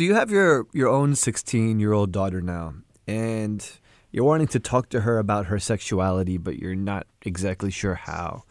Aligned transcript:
So 0.00 0.04
you 0.04 0.14
have 0.14 0.30
your 0.30 0.66
your 0.72 0.88
own 0.88 1.14
16 1.14 1.78
year 1.78 1.92
old 1.92 2.10
daughter 2.10 2.40
now, 2.40 2.72
and 3.06 3.70
you're 4.10 4.24
wanting 4.24 4.46
to 4.46 4.58
talk 4.58 4.88
to 4.88 5.02
her 5.02 5.18
about 5.18 5.44
her 5.44 5.58
sexuality, 5.58 6.38
but 6.38 6.58
you're 6.58 6.74
not 6.74 7.06
exactly 7.20 7.70
sure 7.70 7.96
how. 7.96 8.44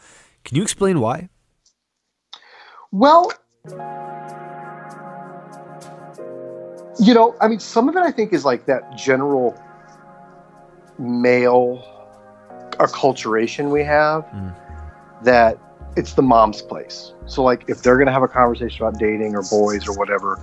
Can 0.45 0.57
you 0.57 0.61
explain 0.61 0.99
why? 0.99 1.29
Well, 2.91 3.31
you 6.99 7.15
know, 7.15 7.35
I 7.41 7.47
mean, 7.47 7.59
some 7.59 7.89
of 7.89 7.95
it 7.95 8.01
I 8.01 8.11
think 8.11 8.31
is 8.31 8.45
like 8.45 8.67
that 8.67 8.95
general 8.95 9.59
male 10.99 11.83
acculturation 12.73 13.71
we 13.71 13.83
have 13.85 14.23
Mm. 14.25 14.53
that 15.23 15.57
it's 15.95 16.13
the 16.13 16.21
mom's 16.21 16.61
place. 16.61 17.13
So, 17.25 17.43
like, 17.43 17.65
if 17.67 17.81
they're 17.81 17.97
going 17.97 18.07
to 18.07 18.13
have 18.13 18.23
a 18.23 18.27
conversation 18.27 18.85
about 18.85 18.99
dating 18.99 19.35
or 19.35 19.43
boys 19.49 19.87
or 19.87 19.97
whatever, 19.97 20.39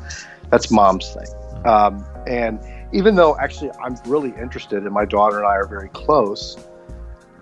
that's 0.50 0.70
mom's 0.70 1.12
thing. 1.14 1.26
Um, 1.66 2.04
and 2.26 2.60
even 2.92 3.16
though 3.16 3.36
actually 3.38 3.70
I'm 3.82 3.96
really 4.06 4.32
interested 4.40 4.82
and 4.84 4.92
my 4.92 5.04
daughter 5.04 5.38
and 5.38 5.46
I 5.46 5.54
are 5.56 5.66
very 5.66 5.88
close, 5.90 6.56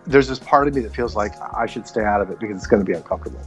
there's 0.06 0.28
this 0.28 0.38
part 0.38 0.68
of 0.68 0.74
me 0.74 0.80
that 0.82 0.94
feels 0.94 1.16
like 1.16 1.32
I 1.56 1.66
should 1.66 1.86
stay 1.86 2.04
out 2.04 2.20
of 2.20 2.30
it 2.30 2.38
because 2.40 2.56
it's 2.56 2.66
going 2.66 2.84
to 2.84 2.90
be 2.90 2.96
uncomfortable. 2.96 3.40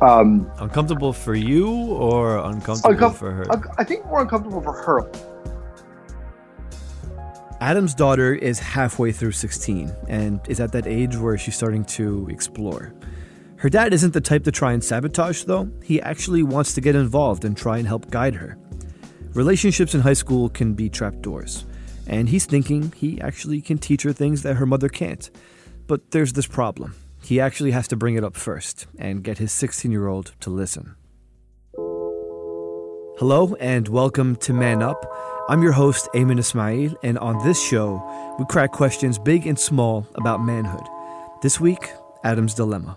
Um, 0.00 0.50
Uncomfortable 0.58 1.12
for 1.12 1.34
you 1.34 1.68
or 1.68 2.38
uncomfortable 2.38 2.94
Uncom- 2.94 3.14
for 3.14 3.32
her? 3.32 3.44
I- 3.52 3.62
I 3.78 3.84
think 3.84 4.06
more 4.06 4.20
uncomfortable 4.20 4.60
for 4.62 4.72
her. 4.72 5.10
Adam's 7.60 7.94
daughter 7.94 8.34
is 8.34 8.58
halfway 8.58 9.12
through 9.12 9.32
16 9.32 9.92
and 10.08 10.40
is 10.48 10.58
at 10.60 10.72
that 10.72 10.86
age 10.86 11.16
where 11.16 11.38
she's 11.38 11.54
starting 11.56 11.84
to 11.84 12.26
explore. 12.30 12.92
Her 13.56 13.68
dad 13.68 13.92
isn't 13.92 14.12
the 14.12 14.20
type 14.20 14.42
to 14.44 14.50
try 14.50 14.72
and 14.72 14.82
sabotage, 14.82 15.44
though. 15.44 15.70
He 15.82 16.00
actually 16.02 16.42
wants 16.42 16.74
to 16.74 16.80
get 16.80 16.96
involved 16.96 17.44
and 17.44 17.56
try 17.56 17.78
and 17.78 17.86
help 17.86 18.10
guide 18.10 18.34
her. 18.34 18.58
Relationships 19.34 19.94
in 19.94 20.02
high 20.02 20.12
school 20.12 20.50
can 20.50 20.74
be 20.74 20.90
trapdoors, 20.90 21.64
and 22.06 22.28
he's 22.28 22.44
thinking 22.44 22.92
he 22.94 23.18
actually 23.22 23.62
can 23.62 23.78
teach 23.78 24.02
her 24.02 24.12
things 24.12 24.42
that 24.42 24.56
her 24.56 24.66
mother 24.66 24.90
can't. 24.90 25.30
But 25.86 26.10
there's 26.10 26.34
this 26.34 26.46
problem. 26.46 26.94
He 27.22 27.40
actually 27.40 27.70
has 27.70 27.88
to 27.88 27.96
bring 27.96 28.16
it 28.16 28.24
up 28.24 28.36
first 28.36 28.86
and 28.98 29.24
get 29.24 29.38
his 29.38 29.50
16 29.50 29.90
year 29.90 30.06
old 30.06 30.34
to 30.40 30.50
listen. 30.50 30.96
Hello 33.18 33.56
and 33.58 33.88
welcome 33.88 34.36
to 34.36 34.52
Man 34.52 34.82
Up. 34.82 35.10
I'm 35.48 35.62
your 35.62 35.72
host, 35.72 36.10
Aymann 36.14 36.38
Ismail, 36.38 36.94
and 37.02 37.18
on 37.18 37.42
this 37.42 37.62
show, 37.62 38.36
we 38.38 38.44
crack 38.50 38.72
questions 38.72 39.18
big 39.18 39.46
and 39.46 39.58
small 39.58 40.06
about 40.16 40.44
manhood. 40.44 40.86
This 41.40 41.58
week, 41.58 41.90
Adam's 42.22 42.52
Dilemma. 42.52 42.96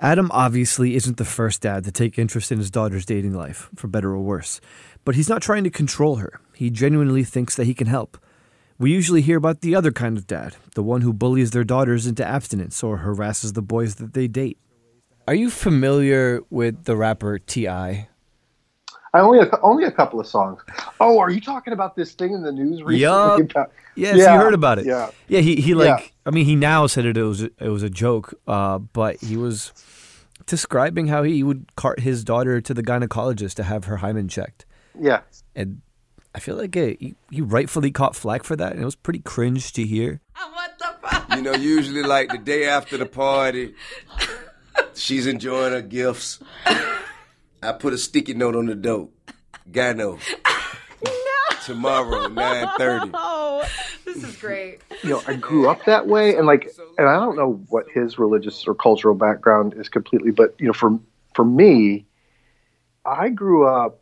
Adam 0.00 0.30
obviously 0.30 0.94
isn't 0.94 1.16
the 1.16 1.24
first 1.24 1.62
dad 1.62 1.82
to 1.84 1.90
take 1.90 2.18
interest 2.18 2.52
in 2.52 2.58
his 2.58 2.70
daughter's 2.70 3.06
dating 3.06 3.32
life, 3.32 3.70
for 3.74 3.88
better 3.88 4.10
or 4.10 4.20
worse. 4.20 4.60
But 5.04 5.14
he's 5.14 5.28
not 5.28 5.40
trying 5.40 5.64
to 5.64 5.70
control 5.70 6.16
her. 6.16 6.40
He 6.54 6.68
genuinely 6.68 7.24
thinks 7.24 7.56
that 7.56 7.64
he 7.64 7.72
can 7.72 7.86
help. 7.86 8.18
We 8.78 8.92
usually 8.92 9.22
hear 9.22 9.38
about 9.38 9.62
the 9.62 9.74
other 9.74 9.92
kind 9.92 10.18
of 10.18 10.26
dad, 10.26 10.56
the 10.74 10.82
one 10.82 11.00
who 11.00 11.14
bullies 11.14 11.52
their 11.52 11.64
daughters 11.64 12.06
into 12.06 12.26
abstinence 12.26 12.82
or 12.82 12.98
harasses 12.98 13.54
the 13.54 13.62
boys 13.62 13.94
that 13.94 14.12
they 14.12 14.28
date. 14.28 14.58
Are 15.26 15.34
you 15.34 15.48
familiar 15.48 16.42
with 16.50 16.84
the 16.84 16.94
rapper 16.94 17.38
T.I.? 17.38 18.08
I 19.16 19.20
only 19.20 19.38
a, 19.40 19.58
only 19.62 19.84
a 19.84 19.90
couple 19.90 20.20
of 20.20 20.26
songs. 20.26 20.60
Oh, 21.00 21.18
are 21.18 21.30
you 21.30 21.40
talking 21.40 21.72
about 21.72 21.96
this 21.96 22.12
thing 22.12 22.32
in 22.34 22.42
the 22.42 22.52
news 22.52 22.82
recently? 22.82 22.98
Yup. 22.98 23.40
About- 23.40 23.72
Yes, 23.98 24.18
Yeah, 24.18 24.34
you 24.34 24.40
heard 24.40 24.52
about 24.52 24.78
it. 24.78 24.84
yeah. 24.84 25.10
yeah. 25.26 25.40
He 25.40 25.56
he 25.56 25.72
like. 25.74 25.86
Yeah. 26.00 26.06
I 26.26 26.30
mean, 26.30 26.44
he 26.44 26.54
now 26.54 26.86
said 26.86 27.06
it, 27.06 27.16
it 27.16 27.22
was 27.22 27.40
it 27.42 27.58
was 27.60 27.82
a 27.82 27.88
joke, 27.88 28.34
uh, 28.46 28.78
but 28.78 29.16
he 29.22 29.38
was 29.38 29.72
describing 30.44 31.06
how 31.06 31.22
he 31.22 31.42
would 31.42 31.74
cart 31.76 32.00
his 32.00 32.22
daughter 32.22 32.60
to 32.60 32.74
the 32.74 32.82
gynecologist 32.82 33.54
to 33.54 33.62
have 33.62 33.84
her 33.86 33.96
hymen 33.98 34.28
checked, 34.28 34.66
yeah. 35.00 35.20
and 35.54 35.80
I 36.34 36.40
feel 36.40 36.56
like 36.56 36.76
it, 36.76 37.00
he, 37.00 37.14
he 37.30 37.40
rightfully 37.40 37.90
caught 37.90 38.14
flack 38.14 38.44
for 38.44 38.54
that, 38.56 38.72
and 38.72 38.82
it 38.82 38.84
was 38.84 38.96
pretty 38.96 39.20
cringe 39.20 39.72
to 39.72 39.82
hear. 39.86 40.20
What 40.52 40.78
the 40.78 41.08
fuck? 41.08 41.34
You 41.34 41.40
know, 41.42 41.54
usually 41.54 42.02
like 42.02 42.28
the 42.28 42.36
day 42.38 42.68
after 42.68 42.98
the 42.98 43.06
party, 43.06 43.74
she's 44.94 45.26
enjoying 45.26 45.72
her 45.72 45.80
gifts. 45.80 46.38
I 47.66 47.72
put 47.72 47.92
a 47.92 47.98
sticky 47.98 48.34
note 48.34 48.54
on 48.54 48.66
the 48.66 48.74
door. 48.74 49.08
Gyno. 49.70 50.20
Tomorrow, 51.64 52.28
nine 52.28 52.68
thirty. 52.78 53.10
Oh, 53.12 53.68
this 54.04 54.22
is 54.22 54.36
great. 54.36 54.80
You 55.02 55.10
know, 55.10 55.22
I 55.26 55.34
grew 55.34 55.68
up 55.68 55.84
that 55.86 56.06
way, 56.06 56.36
and 56.36 56.46
like, 56.46 56.70
and 56.96 57.08
I 57.08 57.14
don't 57.14 57.36
know 57.36 57.60
what 57.68 57.86
his 57.92 58.20
religious 58.20 58.68
or 58.68 58.74
cultural 58.74 59.16
background 59.16 59.74
is 59.76 59.88
completely, 59.88 60.30
but 60.30 60.54
you 60.60 60.68
know, 60.68 60.72
for 60.72 60.96
for 61.34 61.44
me, 61.44 62.06
I 63.04 63.30
grew 63.30 63.66
up 63.66 64.00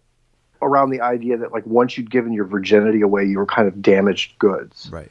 around 0.61 0.91
the 0.91 1.01
idea 1.01 1.39
that 1.39 1.53
like 1.53 1.65
once 1.65 1.97
you'd 1.97 2.11
given 2.11 2.35
your 2.35 2.45
virginity 2.45 3.01
away, 3.01 3.25
you 3.25 3.39
were 3.39 3.47
kind 3.47 3.67
of 3.67 3.81
damaged 3.81 4.39
goods. 4.39 4.91
Right. 4.93 5.11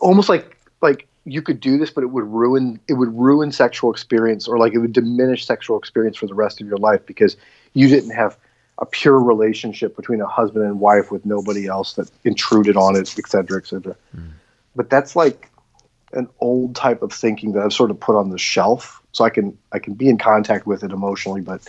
almost 0.00 0.28
like 0.28 0.58
like 0.82 1.08
you 1.26 1.42
could 1.42 1.60
do 1.60 1.76
this 1.76 1.90
but 1.90 2.02
it 2.02 2.06
would 2.06 2.24
ruin 2.24 2.80
it 2.88 2.94
would 2.94 3.12
ruin 3.14 3.52
sexual 3.52 3.90
experience 3.90 4.48
or 4.48 4.58
like 4.58 4.72
it 4.72 4.78
would 4.78 4.92
diminish 4.92 5.44
sexual 5.44 5.76
experience 5.78 6.16
for 6.16 6.26
the 6.26 6.34
rest 6.34 6.60
of 6.60 6.66
your 6.66 6.78
life 6.78 7.04
because 7.04 7.36
you 7.74 7.88
didn't 7.88 8.10
have 8.10 8.38
a 8.78 8.86
pure 8.86 9.18
relationship 9.18 9.96
between 9.96 10.20
a 10.20 10.26
husband 10.26 10.64
and 10.64 10.80
wife 10.80 11.10
with 11.10 11.26
nobody 11.26 11.66
else 11.66 11.94
that 11.94 12.10
intruded 12.24 12.76
on 12.76 12.96
it 12.96 13.18
et 13.18 13.28
cetera 13.28 13.58
et 13.58 13.66
cetera. 13.66 13.96
Mm. 14.16 14.30
But 14.74 14.88
that's 14.88 15.16
like 15.16 15.50
an 16.12 16.28
old 16.40 16.76
type 16.76 17.02
of 17.02 17.12
thinking 17.12 17.52
that 17.52 17.62
i've 17.62 17.72
sort 17.72 17.90
of 17.90 17.98
put 17.98 18.14
on 18.14 18.30
the 18.30 18.38
shelf 18.38 19.02
so 19.12 19.24
i 19.24 19.30
can 19.30 19.58
i 19.72 19.78
can 19.78 19.94
be 19.94 20.08
in 20.08 20.16
contact 20.16 20.64
with 20.64 20.84
it 20.84 20.92
emotionally 20.92 21.40
but 21.40 21.66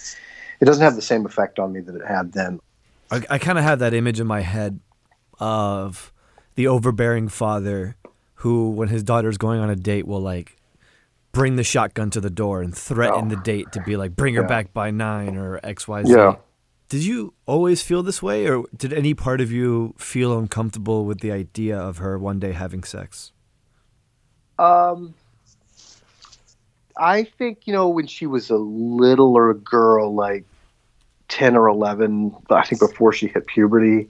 it 0.59 0.65
doesn't 0.65 0.83
have 0.83 0.95
the 0.95 1.01
same 1.01 1.25
effect 1.25 1.59
on 1.59 1.71
me 1.73 1.81
that 1.81 1.95
it 1.95 2.05
had 2.05 2.33
then. 2.33 2.59
I, 3.11 3.23
I 3.29 3.37
kind 3.37 3.57
of 3.57 3.63
have 3.63 3.79
that 3.79 3.93
image 3.93 4.19
in 4.19 4.27
my 4.27 4.41
head 4.41 4.79
of 5.39 6.11
the 6.55 6.67
overbearing 6.67 7.27
father 7.29 7.95
who, 8.41 8.69
when 8.71 8.87
his 8.89 9.03
daughter's 9.03 9.37
going 9.37 9.59
on 9.59 9.69
a 9.69 9.75
date, 9.75 10.07
will 10.07 10.21
like 10.21 10.57
bring 11.31 11.55
the 11.55 11.63
shotgun 11.63 12.09
to 12.11 12.21
the 12.21 12.29
door 12.29 12.61
and 12.61 12.75
threaten 12.75 13.25
Oh. 13.25 13.29
the 13.29 13.35
date 13.35 13.71
to 13.73 13.81
be 13.81 13.95
like, 13.97 14.15
bring 14.15 14.33
her 14.35 14.41
Yeah. 14.41 14.47
back 14.47 14.73
by 14.73 14.89
nine 14.91 15.37
or 15.37 15.59
X, 15.63 15.87
Y, 15.87 16.03
Z. 16.03 16.11
Yeah. 16.11 16.35
Did 16.89 17.03
you 17.03 17.33
always 17.45 17.81
feel 17.81 18.01
this 18.01 18.23
way, 18.23 18.47
or 18.47 18.63
did 18.75 18.93
any 18.93 19.13
part 19.13 19.41
of 19.41 19.51
you 19.51 19.93
feel 19.97 20.37
uncomfortable 20.39 21.03
with 21.05 21.19
the 21.19 21.31
idea 21.31 21.77
of 21.77 21.97
her 21.97 22.17
one 22.17 22.39
day 22.39 22.53
having 22.53 22.83
sex? 22.83 23.33
Um, 24.57 25.13
I 26.95 27.23
think 27.25 27.67
you 27.67 27.73
know 27.73 27.89
when 27.89 28.07
she 28.07 28.25
was 28.25 28.49
a 28.49 28.55
littler 28.57 29.53
girl, 29.53 30.15
like 30.15 30.45
ten 31.27 31.55
or 31.57 31.67
eleven. 31.67 32.33
I 32.49 32.65
think 32.65 32.79
before 32.79 33.11
she 33.13 33.27
hit 33.27 33.45
puberty, 33.47 34.07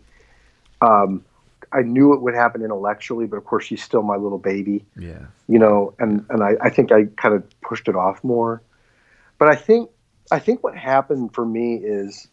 um, 0.81 1.25
I 1.71 1.81
knew 1.81 2.13
it 2.13 2.21
would 2.21 2.33
happen 2.35 2.61
intellectually, 2.63 3.25
but 3.27 3.37
of 3.37 3.45
course 3.45 3.65
she's 3.65 3.83
still 3.83 4.01
my 4.03 4.15
little 4.15 4.37
baby, 4.37 4.85
Yeah. 4.97 5.25
you 5.47 5.59
know, 5.59 5.93
and 5.99 6.25
and 6.29 6.43
I, 6.43 6.55
I 6.61 6.69
think 6.69 6.91
I 6.91 7.05
kind 7.17 7.35
of 7.35 7.43
pushed 7.61 7.87
it 7.87 7.95
off 7.95 8.23
more. 8.23 8.61
But 9.37 9.49
I 9.49 9.55
think 9.55 9.89
I 10.31 10.39
think 10.39 10.63
what 10.63 10.75
happened 10.77 11.33
for 11.33 11.45
me 11.45 11.75
is 11.75 12.27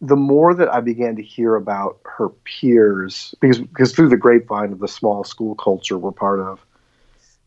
the 0.00 0.16
more 0.16 0.52
that 0.54 0.72
I 0.72 0.80
began 0.80 1.16
to 1.16 1.22
hear 1.22 1.54
about 1.54 1.98
her 2.04 2.28
peers, 2.28 3.34
because 3.40 3.58
because 3.60 3.92
through 3.92 4.08
the 4.08 4.16
grapevine 4.16 4.72
of 4.72 4.78
the 4.80 4.88
small 4.88 5.24
school 5.24 5.54
culture 5.54 5.96
we're 5.98 6.12
part 6.12 6.40
of, 6.40 6.64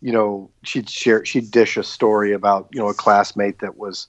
you 0.02 0.12
know, 0.12 0.50
she'd 0.64 0.90
share, 0.90 1.26
she'd 1.26 1.52
dish 1.52 1.78
a 1.78 1.84
story 1.84 2.32
about, 2.34 2.70
you 2.72 2.80
know, 2.80 2.88
a 2.90 2.94
classmate 2.94 3.60
that 3.60 3.78
was, 3.78 4.08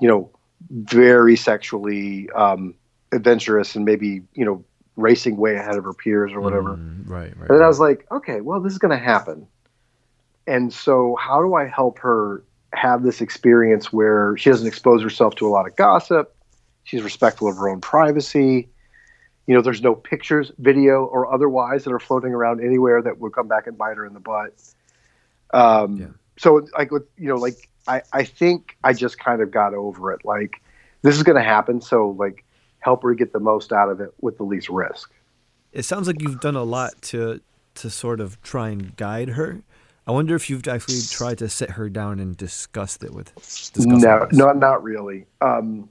you 0.00 0.08
know, 0.08 0.30
very 0.70 1.36
sexually 1.36 2.28
um, 2.30 2.74
adventurous 3.12 3.76
and 3.76 3.84
maybe, 3.84 4.22
you 4.34 4.44
know, 4.44 4.64
racing 4.96 5.36
way 5.36 5.56
ahead 5.56 5.76
of 5.76 5.84
her 5.84 5.92
peers 5.92 6.32
or 6.32 6.40
whatever. 6.40 6.76
Mm, 6.76 7.08
right, 7.08 7.36
right. 7.36 7.50
And 7.50 7.58
then 7.58 7.62
I 7.62 7.68
was 7.68 7.80
like, 7.80 8.06
okay, 8.10 8.40
well, 8.40 8.60
this 8.60 8.72
is 8.72 8.78
going 8.78 8.96
to 8.96 9.04
happen. 9.04 9.46
And 10.46 10.72
so, 10.72 11.16
how 11.16 11.40
do 11.42 11.54
I 11.54 11.66
help 11.66 11.98
her 11.98 12.42
have 12.72 13.02
this 13.02 13.20
experience 13.20 13.92
where 13.92 14.36
she 14.36 14.50
doesn't 14.50 14.66
expose 14.66 15.02
herself 15.02 15.34
to 15.36 15.46
a 15.46 15.50
lot 15.50 15.66
of 15.66 15.76
gossip? 15.76 16.34
She's 16.84 17.02
respectful 17.02 17.48
of 17.48 17.56
her 17.56 17.68
own 17.68 17.80
privacy. 17.80 18.68
You 19.46 19.54
know, 19.54 19.62
there's 19.62 19.82
no 19.82 19.94
pictures, 19.94 20.52
video, 20.58 21.04
or 21.04 21.32
otherwise 21.32 21.84
that 21.84 21.92
are 21.92 22.00
floating 22.00 22.32
around 22.32 22.64
anywhere 22.64 23.02
that 23.02 23.18
would 23.18 23.32
come 23.32 23.48
back 23.48 23.66
and 23.66 23.76
bite 23.76 23.96
her 23.96 24.04
in 24.04 24.14
the 24.14 24.20
butt. 24.20 24.54
Um, 25.52 25.96
Yeah. 25.96 26.06
So, 26.38 26.66
like, 26.76 26.90
with, 26.90 27.04
you 27.16 27.28
know, 27.28 27.36
like 27.36 27.68
I, 27.88 28.02
I 28.12 28.24
think 28.24 28.76
I 28.84 28.92
just 28.92 29.18
kind 29.18 29.40
of 29.40 29.50
got 29.50 29.74
over 29.74 30.12
it. 30.12 30.24
Like 30.24 30.62
this 31.02 31.16
is 31.16 31.22
going 31.22 31.36
to 31.36 31.42
happen, 31.42 31.80
so 31.80 32.10
like 32.18 32.44
help 32.86 33.02
her 33.02 33.12
get 33.14 33.32
the 33.32 33.40
most 33.40 33.72
out 33.72 33.90
of 33.90 34.00
it 34.00 34.14
with 34.20 34.36
the 34.38 34.44
least 34.44 34.68
risk. 34.68 35.12
It 35.72 35.82
sounds 35.84 36.06
like 36.06 36.22
you've 36.22 36.38
done 36.40 36.54
a 36.54 36.62
lot 36.62 37.02
to 37.10 37.40
to 37.74 37.90
sort 37.90 38.20
of 38.20 38.40
try 38.42 38.68
and 38.70 38.94
guide 38.96 39.30
her. 39.30 39.60
I 40.06 40.12
wonder 40.12 40.36
if 40.36 40.48
you've 40.48 40.66
actually 40.68 41.00
tried 41.10 41.38
to 41.38 41.48
sit 41.48 41.70
her 41.72 41.88
down 41.90 42.20
and 42.20 42.36
discuss 42.36 42.96
it 43.02 43.12
with. 43.12 43.34
Discuss 43.34 43.84
No, 43.84 44.24
this. 44.30 44.38
no, 44.38 44.52
not 44.52 44.84
really. 44.84 45.26
Um, 45.40 45.88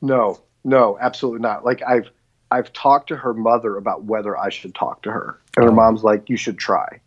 no, 0.00 0.38
no, 0.64 0.96
absolutely 1.00 1.40
not. 1.40 1.64
Like 1.64 1.82
I've 1.86 2.08
I've 2.52 2.72
talked 2.72 3.08
to 3.08 3.16
her 3.16 3.34
mother 3.34 3.76
about 3.76 4.04
whether 4.04 4.38
I 4.38 4.48
should 4.48 4.74
talk 4.76 5.02
to 5.02 5.10
her, 5.10 5.40
and 5.56 5.64
her 5.64 5.70
Oh. 5.72 5.74
mom's 5.74 6.04
like, 6.04 6.28
"You 6.30 6.36
should 6.36 6.56
try," 6.56 7.00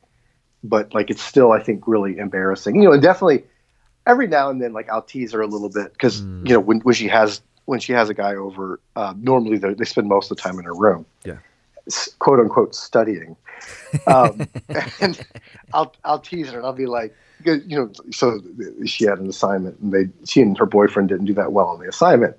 but 0.64 0.94
like 0.94 1.10
it's 1.10 1.22
still, 1.24 1.54
I 1.54 1.64
think, 1.64 1.88
really 1.88 2.18
embarrassing. 2.18 2.76
You 2.76 2.84
know, 2.84 2.92
and 2.92 3.02
definitely 3.02 3.46
every 4.06 4.28
now 4.28 4.50
and 4.50 4.62
then, 4.62 4.74
like 4.74 4.90
I'll 4.90 5.02
tease 5.02 5.32
her 5.32 5.42
a 5.42 5.48
little 5.48 5.70
bit 5.70 5.94
because 5.94 6.22
Mm. 6.22 6.48
you 6.50 6.54
know 6.54 6.60
when 6.60 6.80
when 6.82 6.94
she 6.96 7.08
has 7.08 7.42
when 7.66 7.80
she 7.80 7.94
has 7.94 8.10
a 8.10 8.14
guy 8.14 8.36
over, 8.36 8.80
uh, 8.96 9.14
normally 9.18 9.58
they 9.58 9.74
they 9.74 9.86
spend 9.86 10.08
most 10.08 10.32
of 10.32 10.38
the 10.38 10.42
time 10.44 10.60
in 10.60 10.66
her 10.66 10.76
room. 10.76 11.06
Yeah. 11.24 11.38
quote 12.20 12.40
unquote 12.40 12.76
studying. 12.76 13.36
Um, 14.08 14.48
and 15.02 15.26
I'll 15.74 15.96
I'll 16.04 16.20
tease 16.20 16.50
her 16.52 16.58
and 16.58 16.66
I'll 16.66 16.74
be 16.74 16.86
like, 16.86 17.16
you 17.46 17.62
know, 17.68 17.92
so 18.12 18.40
she 18.86 19.06
had 19.06 19.20
an 19.20 19.28
assignment 19.28 19.80
and 19.80 19.92
they 19.92 20.10
she 20.26 20.42
and 20.42 20.58
her 20.58 20.66
boyfriend 20.66 21.10
didn't 21.10 21.26
do 21.26 21.34
that 21.34 21.52
well 21.52 21.68
on 21.68 21.80
the 21.80 21.88
assignment, 21.88 22.36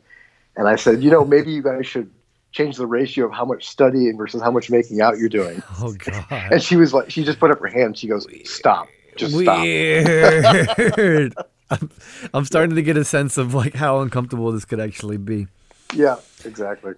and 0.56 0.68
I 0.68 0.76
said, 0.76 1.02
you 1.02 1.10
know, 1.10 1.24
maybe 1.24 1.50
you 1.52 1.62
guys 1.62 1.86
should 1.86 2.10
change 2.52 2.76
the 2.76 2.86
ratio 2.86 3.26
of 3.26 3.32
how 3.32 3.44
much 3.44 3.66
studying 3.66 4.16
versus 4.16 4.40
how 4.40 4.50
much 4.50 4.70
making 4.70 5.00
out 5.00 5.18
you're 5.18 5.28
doing. 5.28 5.62
Oh 5.80 5.92
God. 5.92 6.24
And 6.30 6.62
she 6.62 6.76
was 6.76 6.94
like, 6.94 7.10
she 7.10 7.24
just 7.24 7.40
put 7.40 7.50
up 7.50 7.58
her 7.60 7.66
hand. 7.66 7.98
She 7.98 8.06
goes, 8.06 8.26
stop, 8.44 8.86
just 9.16 9.36
stop. 9.36 9.58
I'm, 11.70 11.90
I'm 12.32 12.44
starting 12.44 12.76
to 12.76 12.82
get 12.82 12.96
a 12.96 13.04
sense 13.04 13.38
of 13.38 13.54
like 13.54 13.74
how 13.74 14.00
uncomfortable 14.00 14.50
this 14.52 14.64
could 14.64 14.80
actually 14.80 15.16
be. 15.16 15.46
Yeah, 15.92 16.16
exactly. 16.44 16.94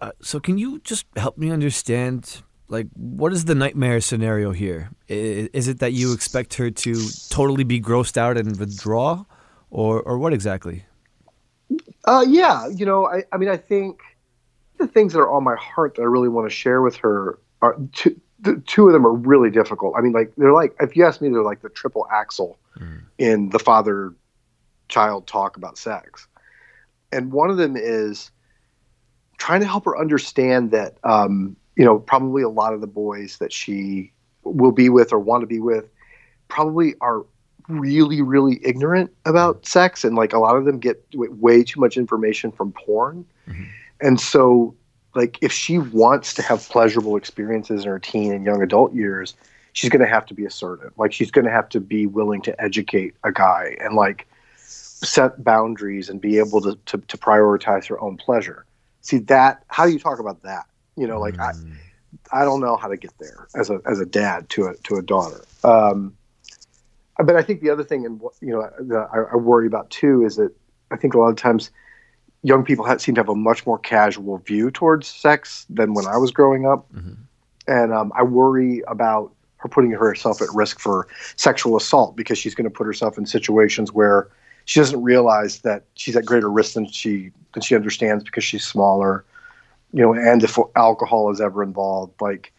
Uh, 0.00 0.12
so 0.20 0.38
can 0.38 0.58
you 0.58 0.80
just 0.80 1.06
help 1.16 1.38
me 1.38 1.50
understand 1.50 2.42
like 2.68 2.86
what 2.94 3.32
is 3.32 3.46
the 3.46 3.54
nightmare 3.54 4.00
scenario 4.00 4.52
here? 4.52 4.90
Is, 5.08 5.48
Is 5.52 5.68
it 5.68 5.78
that 5.80 5.92
you 5.92 6.12
expect 6.12 6.54
her 6.54 6.70
to 6.70 6.94
totally 7.30 7.64
be 7.64 7.80
grossed 7.80 8.16
out 8.16 8.36
and 8.36 8.58
withdraw 8.58 9.24
or 9.70 10.02
or 10.02 10.18
what 10.18 10.32
exactly? 10.32 10.84
Uh, 12.04 12.24
yeah, 12.26 12.68
you 12.68 12.86
know, 12.86 13.06
I, 13.06 13.24
I 13.32 13.36
mean, 13.36 13.48
I 13.48 13.56
think 13.56 14.00
the 14.78 14.86
things 14.86 15.12
that 15.12 15.18
are 15.18 15.30
on 15.30 15.44
my 15.44 15.56
heart 15.56 15.96
that 15.96 16.02
I 16.02 16.06
really 16.06 16.28
want 16.28 16.48
to 16.48 16.54
share 16.54 16.80
with 16.80 16.96
her 16.96 17.38
are 17.60 17.76
two, 17.92 18.18
the 18.40 18.62
two 18.66 18.86
of 18.86 18.92
them 18.92 19.06
are 19.06 19.12
really 19.12 19.50
difficult. 19.50 19.94
I 19.96 20.00
mean, 20.00 20.12
like 20.12 20.32
they're 20.36 20.52
like 20.52 20.76
if 20.80 20.96
you 20.96 21.04
ask 21.04 21.20
me, 21.20 21.28
they're 21.28 21.42
like 21.42 21.62
the 21.62 21.68
triple 21.68 22.06
axel 22.12 22.58
in 23.18 23.50
the 23.50 23.58
father 23.58 24.14
child 24.88 25.26
talk 25.26 25.56
about 25.56 25.76
sex, 25.76 26.28
and 27.12 27.32
one 27.32 27.50
of 27.50 27.56
them 27.56 27.76
is 27.76 28.30
trying 29.38 29.60
to 29.60 29.66
help 29.66 29.84
her 29.84 29.98
understand 29.98 30.70
that 30.70 30.98
um, 31.04 31.56
you 31.76 31.84
know 31.84 31.98
probably 31.98 32.42
a 32.42 32.48
lot 32.48 32.72
of 32.72 32.80
the 32.80 32.86
boys 32.86 33.38
that 33.38 33.52
she 33.52 34.12
will 34.44 34.72
be 34.72 34.88
with 34.88 35.12
or 35.12 35.18
want 35.18 35.42
to 35.42 35.46
be 35.46 35.60
with 35.60 35.88
probably 36.48 36.94
are 37.00 37.24
really 37.68 38.22
really 38.22 38.60
ignorant 38.64 39.10
about 39.26 39.66
sex. 39.66 40.04
And 40.04 40.16
like 40.16 40.32
a 40.32 40.38
lot 40.38 40.56
of 40.56 40.64
them 40.64 40.78
get 40.78 41.04
way 41.14 41.64
too 41.64 41.80
much 41.80 41.96
information 41.96 42.52
from 42.52 42.72
porn. 42.72 43.24
And 44.00 44.20
so 44.20 44.74
like 45.14 45.38
if 45.40 45.52
she 45.52 45.78
wants 45.78 46.34
to 46.34 46.42
have 46.42 46.68
pleasurable 46.68 47.16
experiences 47.16 47.84
in 47.84 47.90
her 47.90 47.98
teen 47.98 48.32
and 48.32 48.44
young 48.44 48.62
adult 48.62 48.94
years 48.94 49.34
she's 49.72 49.90
going 49.90 50.00
to 50.00 50.08
have 50.08 50.26
to 50.26 50.34
be 50.34 50.44
assertive. 50.44 50.92
Like 50.96 51.12
she's 51.12 51.30
going 51.30 51.44
to 51.44 51.50
have 51.50 51.68
to 51.70 51.80
be 51.80 52.06
willing 52.06 52.42
to 52.42 52.60
educate 52.60 53.14
a 53.22 53.30
guy 53.30 53.76
and 53.80 53.94
like 53.94 54.26
set 54.56 55.44
boundaries 55.44 56.08
and 56.08 56.20
be 56.20 56.38
able 56.38 56.60
to, 56.62 56.76
to, 56.86 56.98
to 56.98 57.16
prioritize 57.16 57.86
her 57.86 58.00
own 58.00 58.16
pleasure. 58.16 58.64
See 59.02 59.18
that 59.18 59.62
how 59.68 59.86
do 59.86 59.92
you 59.92 59.98
talk 59.98 60.18
about 60.18 60.42
that? 60.42 60.64
You 60.96 61.06
know 61.06 61.20
like 61.20 61.38
i 61.38 61.52
i 62.32 62.44
don't 62.44 62.60
know 62.60 62.74
how 62.76 62.88
to 62.88 62.96
get 62.96 63.12
there 63.20 63.46
as 63.54 63.70
a 63.70 63.80
as 63.86 64.00
a 64.00 64.04
dad 64.04 64.48
to 64.50 64.66
a 64.66 64.74
to 64.78 64.96
a 64.96 65.02
daughter. 65.02 65.44
Um 65.62 66.16
but 67.18 67.36
I 67.36 67.42
think 67.42 67.60
the 67.60 67.70
other 67.70 67.82
thing, 67.82 68.06
and 68.06 68.20
you 68.40 68.52
know, 68.52 69.08
I 69.12 69.36
worry 69.36 69.66
about 69.66 69.90
too, 69.90 70.24
is 70.24 70.36
that 70.36 70.54
I 70.90 70.96
think 70.96 71.14
a 71.14 71.18
lot 71.18 71.28
of 71.28 71.36
times 71.36 71.70
young 72.42 72.64
people 72.64 72.84
have, 72.84 73.00
seem 73.00 73.14
to 73.14 73.20
have 73.20 73.28
a 73.28 73.34
much 73.34 73.66
more 73.66 73.78
casual 73.78 74.38
view 74.38 74.70
towards 74.70 75.06
sex 75.06 75.66
than 75.68 75.94
when 75.94 76.06
I 76.06 76.16
was 76.16 76.30
growing 76.30 76.66
up, 76.66 76.86
and 77.66 77.92
um, 77.92 78.12
I 78.14 78.22
worry 78.22 78.82
about 78.88 79.32
her 79.58 79.68
putting 79.68 79.90
herself 79.90 80.40
at 80.40 80.48
risk 80.54 80.78
for 80.78 81.08
sexual 81.36 81.76
assault 81.76 82.16
because 82.16 82.38
she's 82.38 82.54
going 82.54 82.64
to 82.64 82.70
put 82.70 82.86
herself 82.86 83.18
in 83.18 83.26
situations 83.26 83.92
where 83.92 84.28
she 84.66 84.78
doesn't 84.80 85.02
realize 85.02 85.60
that 85.60 85.84
she's 85.94 86.16
at 86.16 86.24
greater 86.24 86.50
risk 86.50 86.74
than 86.74 86.86
she 86.86 87.30
than 87.54 87.62
she 87.62 87.74
understands 87.74 88.22
because 88.22 88.44
she's 88.44 88.64
smaller, 88.64 89.24
you 89.92 90.02
know, 90.02 90.12
and 90.12 90.42
if 90.44 90.58
alcohol 90.76 91.30
is 91.30 91.40
ever 91.40 91.62
involved, 91.62 92.12
like, 92.20 92.52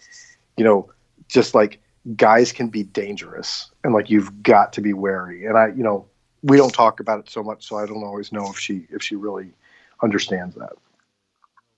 you 0.58 0.64
know, 0.64 0.92
just 1.28 1.54
like 1.56 1.80
guys 2.16 2.52
can 2.52 2.68
be 2.68 2.84
dangerous 2.84 3.70
and 3.84 3.94
like 3.94 4.10
you've 4.10 4.44
got 4.44 4.74
to 4.74 4.82
be 4.82 4.94
wary. 4.94 5.46
And 5.46 5.58
i 5.58 5.68
you 5.68 5.84
know 5.84 6.06
we 6.42 6.58
don't 6.58 6.74
talk 6.74 7.00
about 7.00 7.20
it 7.20 7.30
so 7.30 7.44
much 7.44 7.68
so 7.68 7.78
i 7.78 7.86
don't 7.86 8.04
always 8.04 8.32
know 8.32 8.50
if 8.50 8.58
she 8.58 8.88
if 8.90 9.04
she 9.04 9.16
really 9.16 9.52
understands 10.02 10.56
that 10.56 10.74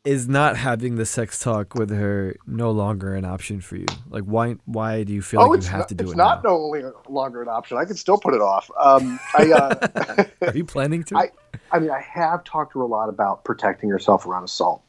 Is 0.04 0.28
not 0.28 0.58
having 0.58 0.96
the 0.96 1.06
sex 1.06 1.40
talk 1.40 1.76
with 1.76 1.92
her 1.92 2.36
no 2.48 2.72
longer 2.72 3.14
an 3.16 3.24
option 3.26 3.62
for 3.62 3.76
you? 3.76 3.88
Like 4.10 4.24
why 4.24 4.56
why 4.66 5.04
do 5.04 5.14
you 5.14 5.22
feel 5.22 5.42
like 5.42 5.50
Oh, 5.50 5.54
it's 5.54 5.66
you 5.68 5.72
have 5.72 5.80
not, 5.82 5.88
to 5.90 5.96
do 5.96 6.04
it's 6.06 6.14
it 6.14 6.18
not 6.18 6.44
now? 6.44 6.50
no 6.50 6.94
longer 7.10 7.42
an 7.44 7.48
option 7.50 7.78
i 7.78 7.86
can 7.86 7.96
still 7.96 8.18
put 8.18 8.34
it 8.34 8.42
off 8.42 8.70
um 8.80 9.20
i 9.36 9.52
uh 9.52 10.26
Are 10.42 10.58
you 10.58 10.66
planning 10.66 11.04
to? 11.06 11.18
I, 11.18 11.30
I 11.72 11.80
mean, 11.80 11.92
I 11.92 12.02
have 12.02 12.44
talked 12.44 12.74
to 12.74 12.80
her 12.80 12.86
a 12.86 12.88
lot 12.88 13.08
about 13.10 13.44
protecting 13.46 13.90
herself 13.90 14.26
around 14.26 14.44
assault, 14.44 14.82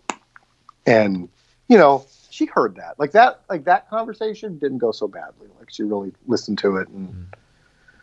and 0.87 1.29
you 1.69 1.79
know, 1.79 2.05
she 2.31 2.46
heard 2.46 2.75
that. 2.76 2.99
Like 2.99 3.12
that, 3.12 3.43
like 3.49 3.64
that 3.64 3.88
conversation 3.88 4.58
didn't 4.58 4.79
go 4.79 4.90
so 4.93 5.06
badly. 5.06 5.46
Like 5.58 5.70
she 5.70 5.84
really 5.84 6.12
listened 6.26 6.58
to 6.58 6.76
it, 6.79 6.88
and 6.88 7.29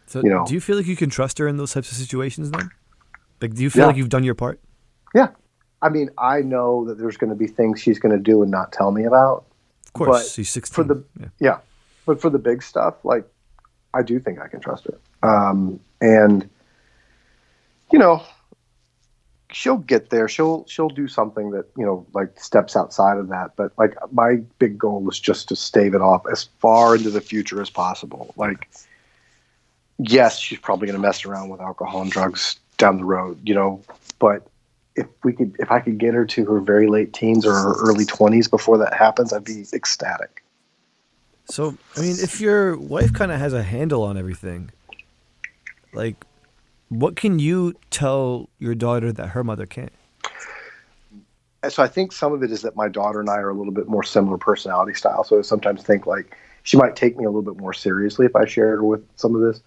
so 0.05 0.21
you 0.23 0.29
know. 0.29 0.45
do 0.45 0.53
you 0.53 0.61
feel 0.61 0.77
like 0.77 0.85
you 0.87 0.95
can 0.95 1.09
trust 1.09 1.37
her 1.39 1.47
in 1.47 1.57
those 1.57 1.73
types 1.73 1.91
of 1.91 1.97
situations 1.97 2.51
then? 2.51 2.71
Like 3.41 3.53
do 3.55 3.63
you 3.63 3.69
feel 3.69 3.81
Yeah. 3.81 3.87
like 3.87 3.97
you've 3.97 4.09
done 4.09 4.23
your 4.23 4.35
part? 4.35 4.59
Yeah. 5.13 5.29
I 5.81 5.89
mean, 5.89 6.09
I 6.17 6.41
know 6.41 6.85
that 6.85 6.97
there's 6.97 7.17
going 7.17 7.29
to 7.29 7.35
be 7.35 7.47
things 7.47 7.81
she's 7.81 7.99
going 7.99 8.15
to 8.15 8.21
do 8.21 8.41
and 8.41 8.51
not 8.51 8.71
tell 8.73 8.91
me 8.91 9.05
about. 9.05 9.45
Of 9.87 9.93
course, 9.93 10.09
But 10.09 10.31
she's 10.31 10.49
16. 10.49 10.75
for 10.75 10.83
the 10.83 11.03
yeah. 11.19 11.27
yeah, 11.39 11.57
but 12.05 12.21
for 12.21 12.29
the 12.29 12.37
big 12.37 12.61
stuff, 12.61 12.95
like 13.03 13.25
I 13.93 14.03
do 14.03 14.19
think 14.19 14.39
I 14.39 14.47
can 14.47 14.59
trust 14.59 14.85
her. 14.85 15.27
Um, 15.27 15.79
and 16.01 16.49
you 17.91 17.97
know, 17.97 18.23
she'll 19.51 19.77
get 19.77 20.09
there. 20.09 20.27
She'll 20.27 20.65
she'll 20.67 20.89
do 20.89 21.07
something 21.07 21.51
that 21.51 21.65
you 21.77 21.85
know 21.85 22.05
like 22.13 22.39
steps 22.39 22.75
outside 22.75 23.17
of 23.17 23.29
that. 23.29 23.55
But 23.55 23.71
like 23.77 23.95
my 24.11 24.35
big 24.59 24.77
goal 24.77 25.09
is 25.09 25.19
just 25.19 25.47
to 25.49 25.55
stave 25.55 25.95
it 25.95 26.01
off 26.01 26.23
as 26.31 26.43
far 26.59 26.95
into 26.95 27.09
the 27.09 27.21
future 27.21 27.61
as 27.61 27.69
possible. 27.69 28.33
Like, 28.37 28.69
yes, 29.97 30.37
she's 30.37 30.59
probably 30.59 30.87
going 30.87 31.01
to 31.01 31.01
mess 31.01 31.25
around 31.25 31.49
with 31.49 31.61
alcohol 31.61 32.01
and 32.01 32.11
drugs 32.11 32.59
down 32.77 32.97
the 32.97 33.05
road, 33.05 33.39
you 33.43 33.55
know, 33.55 33.81
but. 34.19 34.45
If 34.99 35.07
we 35.23 35.33
could, 35.33 35.55
if 35.59 35.71
I 35.71 35.79
could 35.79 35.97
get 35.97 36.13
her 36.13 36.25
to 36.25 36.45
her 36.45 36.59
very 36.59 36.87
late 36.87 37.13
teens 37.13 37.45
or 37.45 37.53
her 37.53 37.73
early 37.81 38.05
twenties 38.05 38.47
before 38.47 38.77
that 38.79 38.93
happens, 38.93 39.31
I'd 39.31 39.43
be 39.43 39.65
ecstatic. 39.73 40.43
So, 41.45 41.77
I 41.97 42.01
mean, 42.01 42.15
if 42.19 42.39
your 42.39 42.77
wife 42.77 43.13
kind 43.13 43.31
of 43.31 43.39
has 43.39 43.53
a 43.53 43.63
handle 43.63 44.03
on 44.03 44.17
everything, 44.17 44.71
like, 45.93 46.23
what 46.89 47.15
can 47.15 47.39
you 47.39 47.75
tell 47.89 48.49
your 48.59 48.75
daughter 48.75 49.11
that 49.11 49.29
her 49.29 49.43
mother 49.43 49.65
can't? 49.65 49.93
so 51.67 51.83
I 51.83 51.87
think 51.87 52.13
some 52.13 52.31
of 52.31 52.41
it 52.41 52.51
is 52.51 52.61
that 52.61 52.75
my 52.77 52.87
daughter 52.87 53.19
and 53.19 53.29
I 53.29 53.35
are 53.37 53.49
a 53.49 53.53
little 53.53 53.73
bit 53.73 53.87
more 53.87 54.03
similar 54.03 54.37
personality 54.37 54.93
style. 54.93 55.25
So 55.25 55.39
I 55.39 55.41
sometimes 55.41 55.83
think 55.83 56.07
like 56.07 56.37
she 56.63 56.77
might 56.77 56.95
take 56.95 57.17
me 57.17 57.25
a 57.25 57.27
little 57.27 57.41
bit 57.41 57.59
more 57.59 57.73
seriously 57.73 58.25
if 58.25 58.35
I 58.35 58.45
shared 58.45 58.77
her 58.77 58.83
with 58.83 59.05
some 59.17 59.35
of 59.35 59.41
this. 59.41 59.61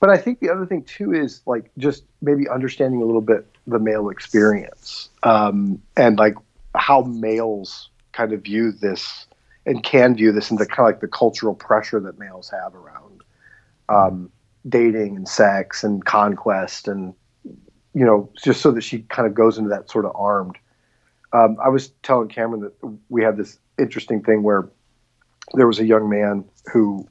But 0.00 0.10
I 0.10 0.16
think 0.16 0.40
the 0.40 0.50
other 0.50 0.66
thing 0.66 0.82
too 0.82 1.12
is 1.12 1.40
like 1.46 1.70
just 1.78 2.04
maybe 2.20 2.48
understanding 2.48 3.00
a 3.00 3.04
little 3.04 3.20
bit 3.20 3.46
the 3.66 3.78
male 3.78 4.08
experience. 4.08 5.08
Um, 5.22 5.80
and 5.96 6.18
like 6.18 6.34
how 6.74 7.02
males 7.02 7.90
kind 8.12 8.32
of 8.32 8.42
view 8.42 8.72
this 8.72 9.26
and 9.66 9.82
can 9.82 10.14
view 10.14 10.32
this 10.32 10.48
the 10.48 10.66
kind 10.66 10.80
of 10.80 10.94
like 10.94 11.00
the 11.00 11.08
cultural 11.08 11.54
pressure 11.54 12.00
that 12.00 12.18
males 12.18 12.50
have 12.50 12.74
around 12.74 13.22
um, 13.88 14.30
dating 14.68 15.16
and 15.16 15.28
sex 15.28 15.82
and 15.84 16.04
conquest 16.04 16.88
and 16.88 17.14
you 17.94 18.04
know 18.04 18.30
just 18.42 18.60
so 18.60 18.70
that 18.70 18.82
she 18.82 19.00
kind 19.02 19.26
of 19.26 19.34
goes 19.34 19.58
into 19.58 19.70
that 19.70 19.90
sort 19.90 20.04
of 20.04 20.12
armed. 20.14 20.56
Um, 21.32 21.56
I 21.62 21.68
was 21.68 21.88
telling 22.02 22.28
Cameron 22.28 22.60
that 22.60 22.98
we 23.08 23.22
had 23.22 23.36
this 23.36 23.58
interesting 23.78 24.22
thing 24.22 24.42
where 24.42 24.68
there 25.54 25.66
was 25.66 25.80
a 25.80 25.84
young 25.84 26.08
man 26.08 26.44
who 26.72 27.06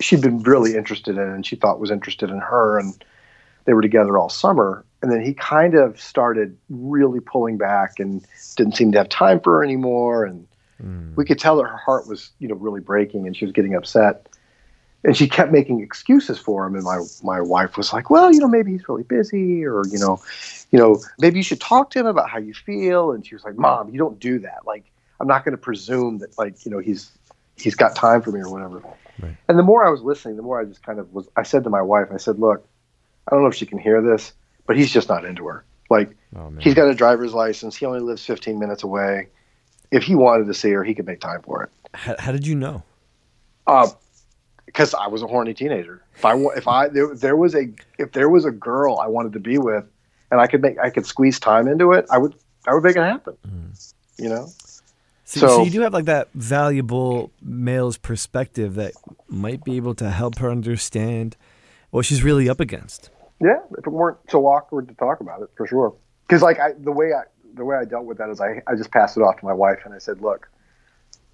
she'd 0.00 0.20
been 0.20 0.42
really 0.42 0.76
interested 0.76 1.16
in 1.16 1.22
and 1.22 1.46
she 1.46 1.56
thought 1.56 1.80
was 1.80 1.90
interested 1.90 2.30
in 2.30 2.38
her 2.38 2.78
and 2.78 3.02
they 3.64 3.72
were 3.72 3.82
together 3.82 4.18
all 4.18 4.28
summer 4.28 4.84
and 5.02 5.10
then 5.10 5.20
he 5.20 5.34
kind 5.34 5.74
of 5.74 6.00
started 6.00 6.56
really 6.70 7.20
pulling 7.20 7.58
back 7.58 7.98
and 7.98 8.24
didn't 8.56 8.76
seem 8.76 8.92
to 8.92 8.98
have 8.98 9.08
time 9.08 9.40
for 9.40 9.54
her 9.58 9.64
anymore. 9.64 10.24
And 10.24 10.46
hmm. 10.80 11.14
we 11.16 11.24
could 11.24 11.38
tell 11.38 11.56
that 11.56 11.64
her 11.64 11.76
heart 11.76 12.06
was 12.06 12.30
you 12.38 12.48
know 12.48 12.54
really 12.54 12.80
breaking 12.80 13.26
and 13.26 13.36
she 13.36 13.44
was 13.44 13.52
getting 13.52 13.74
upset. 13.74 14.28
And 15.04 15.16
she 15.16 15.28
kept 15.28 15.50
making 15.50 15.80
excuses 15.80 16.38
for 16.38 16.64
him. 16.64 16.76
And 16.76 16.84
my 16.84 17.00
my 17.22 17.40
wife 17.40 17.76
was 17.76 17.92
like 17.92 18.08
well 18.08 18.32
you 18.32 18.38
know 18.38 18.48
maybe 18.48 18.70
he's 18.70 18.88
really 18.88 19.02
busy 19.02 19.64
or 19.64 19.82
you 19.88 19.98
know 19.98 20.22
you 20.70 20.78
know 20.78 21.02
maybe 21.18 21.38
you 21.38 21.42
should 21.42 21.60
talk 21.60 21.90
to 21.90 21.98
him 21.98 22.06
about 22.06 22.30
how 22.30 22.38
you 22.38 22.54
feel. 22.54 23.10
And 23.10 23.26
she 23.26 23.34
was 23.34 23.44
like 23.44 23.56
mom 23.56 23.90
you 23.90 23.98
don't 23.98 24.20
do 24.20 24.38
that. 24.38 24.60
Like 24.64 24.84
i'm 25.22 25.28
not 25.28 25.44
going 25.44 25.52
to 25.52 25.58
presume 25.58 26.18
that 26.18 26.36
like 26.36 26.64
you 26.66 26.70
know 26.70 26.78
he's 26.78 27.10
he's 27.56 27.74
got 27.74 27.94
time 27.94 28.20
for 28.20 28.32
me 28.32 28.40
or 28.40 28.50
whatever. 28.50 28.82
Right. 29.20 29.36
and 29.46 29.58
the 29.58 29.62
more 29.62 29.86
i 29.86 29.90
was 29.90 30.00
listening 30.00 30.36
the 30.36 30.42
more 30.42 30.58
i 30.58 30.64
just 30.64 30.82
kind 30.82 30.98
of 30.98 31.12
was 31.12 31.28
i 31.36 31.42
said 31.42 31.64
to 31.64 31.70
my 31.70 31.82
wife 31.82 32.08
i 32.12 32.16
said 32.16 32.38
look 32.38 32.66
i 33.28 33.34
don't 33.34 33.42
know 33.42 33.48
if 33.48 33.54
she 33.54 33.66
can 33.66 33.76
hear 33.76 34.00
this 34.00 34.32
but 34.66 34.76
he's 34.76 34.90
just 34.92 35.08
not 35.08 35.24
into 35.24 35.46
her 35.46 35.64
like 35.90 36.14
Oh 36.36 36.52
he's 36.60 36.74
got 36.74 36.88
a 36.88 36.94
driver's 36.94 37.34
license 37.34 37.76
he 37.76 37.84
only 37.86 38.00
lives 38.00 38.24
15 38.24 38.58
minutes 38.58 38.82
away 38.82 39.28
if 39.90 40.02
he 40.04 40.14
wanted 40.14 40.46
to 40.46 40.54
see 40.54 40.70
her 40.70 40.82
he 40.84 40.94
could 40.94 41.06
make 41.06 41.20
time 41.20 41.42
for 41.42 41.62
it 41.64 41.70
how, 41.94 42.14
how 42.18 42.32
did 42.32 42.46
you 42.46 42.54
know? 42.54 42.82
uh, 43.66 43.88
because 44.66 44.94
I 44.94 45.06
was 45.08 45.22
a 45.22 45.26
horny 45.26 45.52
teenager. 45.52 46.02
If 46.16 46.24
I 46.24 46.34
if 46.56 46.66
I 46.66 46.88
there, 46.88 47.14
there 47.14 47.36
was 47.36 47.54
a 47.54 47.68
if 47.98 48.12
there 48.12 48.30
was 48.30 48.46
a 48.46 48.50
girl 48.50 48.98
I 48.98 49.06
wanted 49.06 49.34
to 49.34 49.38
be 49.40 49.58
with, 49.58 49.84
and 50.30 50.40
I 50.40 50.46
could 50.46 50.62
make 50.62 50.78
I 50.78 50.88
could 50.88 51.04
squeeze 51.04 51.38
time 51.38 51.68
into 51.68 51.92
it, 51.92 52.06
I 52.10 52.16
would 52.16 52.34
I 52.66 52.72
would 52.72 52.82
make 52.82 52.96
it 52.96 53.02
happen. 53.02 53.36
You 54.16 54.30
know, 54.30 54.46
So, 55.24 55.40
so 55.40 55.46
So- 55.48 55.64
you 55.64 55.70
do 55.70 55.82
have 55.82 55.92
like 55.92 56.06
that 56.06 56.28
valuable 56.34 57.30
male's 57.42 57.98
perspective 57.98 58.76
that 58.76 58.92
might 59.28 59.62
be 59.62 59.76
able 59.76 59.94
to 59.96 60.08
help 60.10 60.38
her 60.38 60.50
understand 60.50 61.36
what 61.90 62.06
she's 62.06 62.22
really 62.22 62.48
up 62.48 62.60
against. 62.60 63.10
Yeah. 63.42 63.58
If 63.76 63.86
it 63.86 63.90
weren't 63.90 64.18
so 64.30 64.46
awkward 64.46 64.88
to 64.88 64.94
talk 64.94 65.20
about 65.20 65.42
it, 65.42 65.50
for 65.56 65.66
sure. 65.66 65.94
Because 66.26 66.42
like 66.42 66.60
I 66.60 66.72
the 66.78 66.92
way 66.92 67.12
I 67.12 67.22
the 67.54 67.64
way 67.64 67.76
I 67.76 67.84
dealt 67.84 68.04
with 68.04 68.18
that 68.18 68.30
is 68.30 68.40
I 68.40 68.62
I 68.66 68.74
just 68.74 68.90
passed 68.90 69.16
it 69.16 69.20
off 69.22 69.38
to 69.38 69.44
my 69.44 69.52
wife 69.52 69.80
and 69.84 69.92
I 69.92 69.98
said, 69.98 70.20
look, 70.20 70.48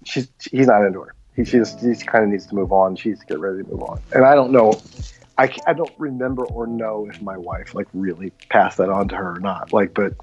she's 0.03 0.29
he's 0.51 0.67
not 0.67 0.85
into 0.85 1.01
her. 1.01 1.13
He 1.35 1.45
she 1.45 1.57
just 1.57 1.79
he 1.79 1.95
kind 1.95 2.23
of 2.23 2.29
needs 2.29 2.45
to 2.47 2.55
move 2.55 2.73
on. 2.73 2.95
She 2.95 3.09
needs 3.09 3.21
to 3.21 3.27
get 3.27 3.39
ready 3.39 3.63
to 3.63 3.69
move 3.69 3.83
on. 3.83 4.01
And 4.13 4.25
I 4.25 4.35
don't 4.35 4.51
know. 4.51 4.81
I, 5.37 5.49
I 5.65 5.71
don't 5.71 5.93
remember 5.97 6.43
or 6.47 6.67
know 6.67 7.07
if 7.09 7.21
my 7.21 7.37
wife 7.37 7.73
like 7.73 7.87
really 7.93 8.31
passed 8.49 8.77
that 8.77 8.89
on 8.89 9.07
to 9.07 9.15
her 9.15 9.37
or 9.37 9.39
not. 9.39 9.71
Like, 9.71 9.93
but 9.93 10.13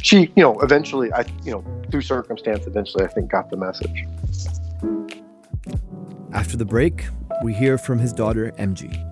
she, 0.00 0.32
you 0.34 0.42
know, 0.42 0.58
eventually, 0.62 1.12
I, 1.12 1.24
you 1.44 1.52
know, 1.52 1.64
through 1.92 2.00
circumstance, 2.00 2.66
eventually, 2.66 3.04
I 3.04 3.06
think 3.06 3.30
got 3.30 3.50
the 3.50 3.56
message. 3.56 4.04
After 6.32 6.56
the 6.56 6.64
break, 6.64 7.06
we 7.44 7.54
hear 7.54 7.78
from 7.78 8.00
his 8.00 8.12
daughter, 8.12 8.50
MG. 8.58 9.11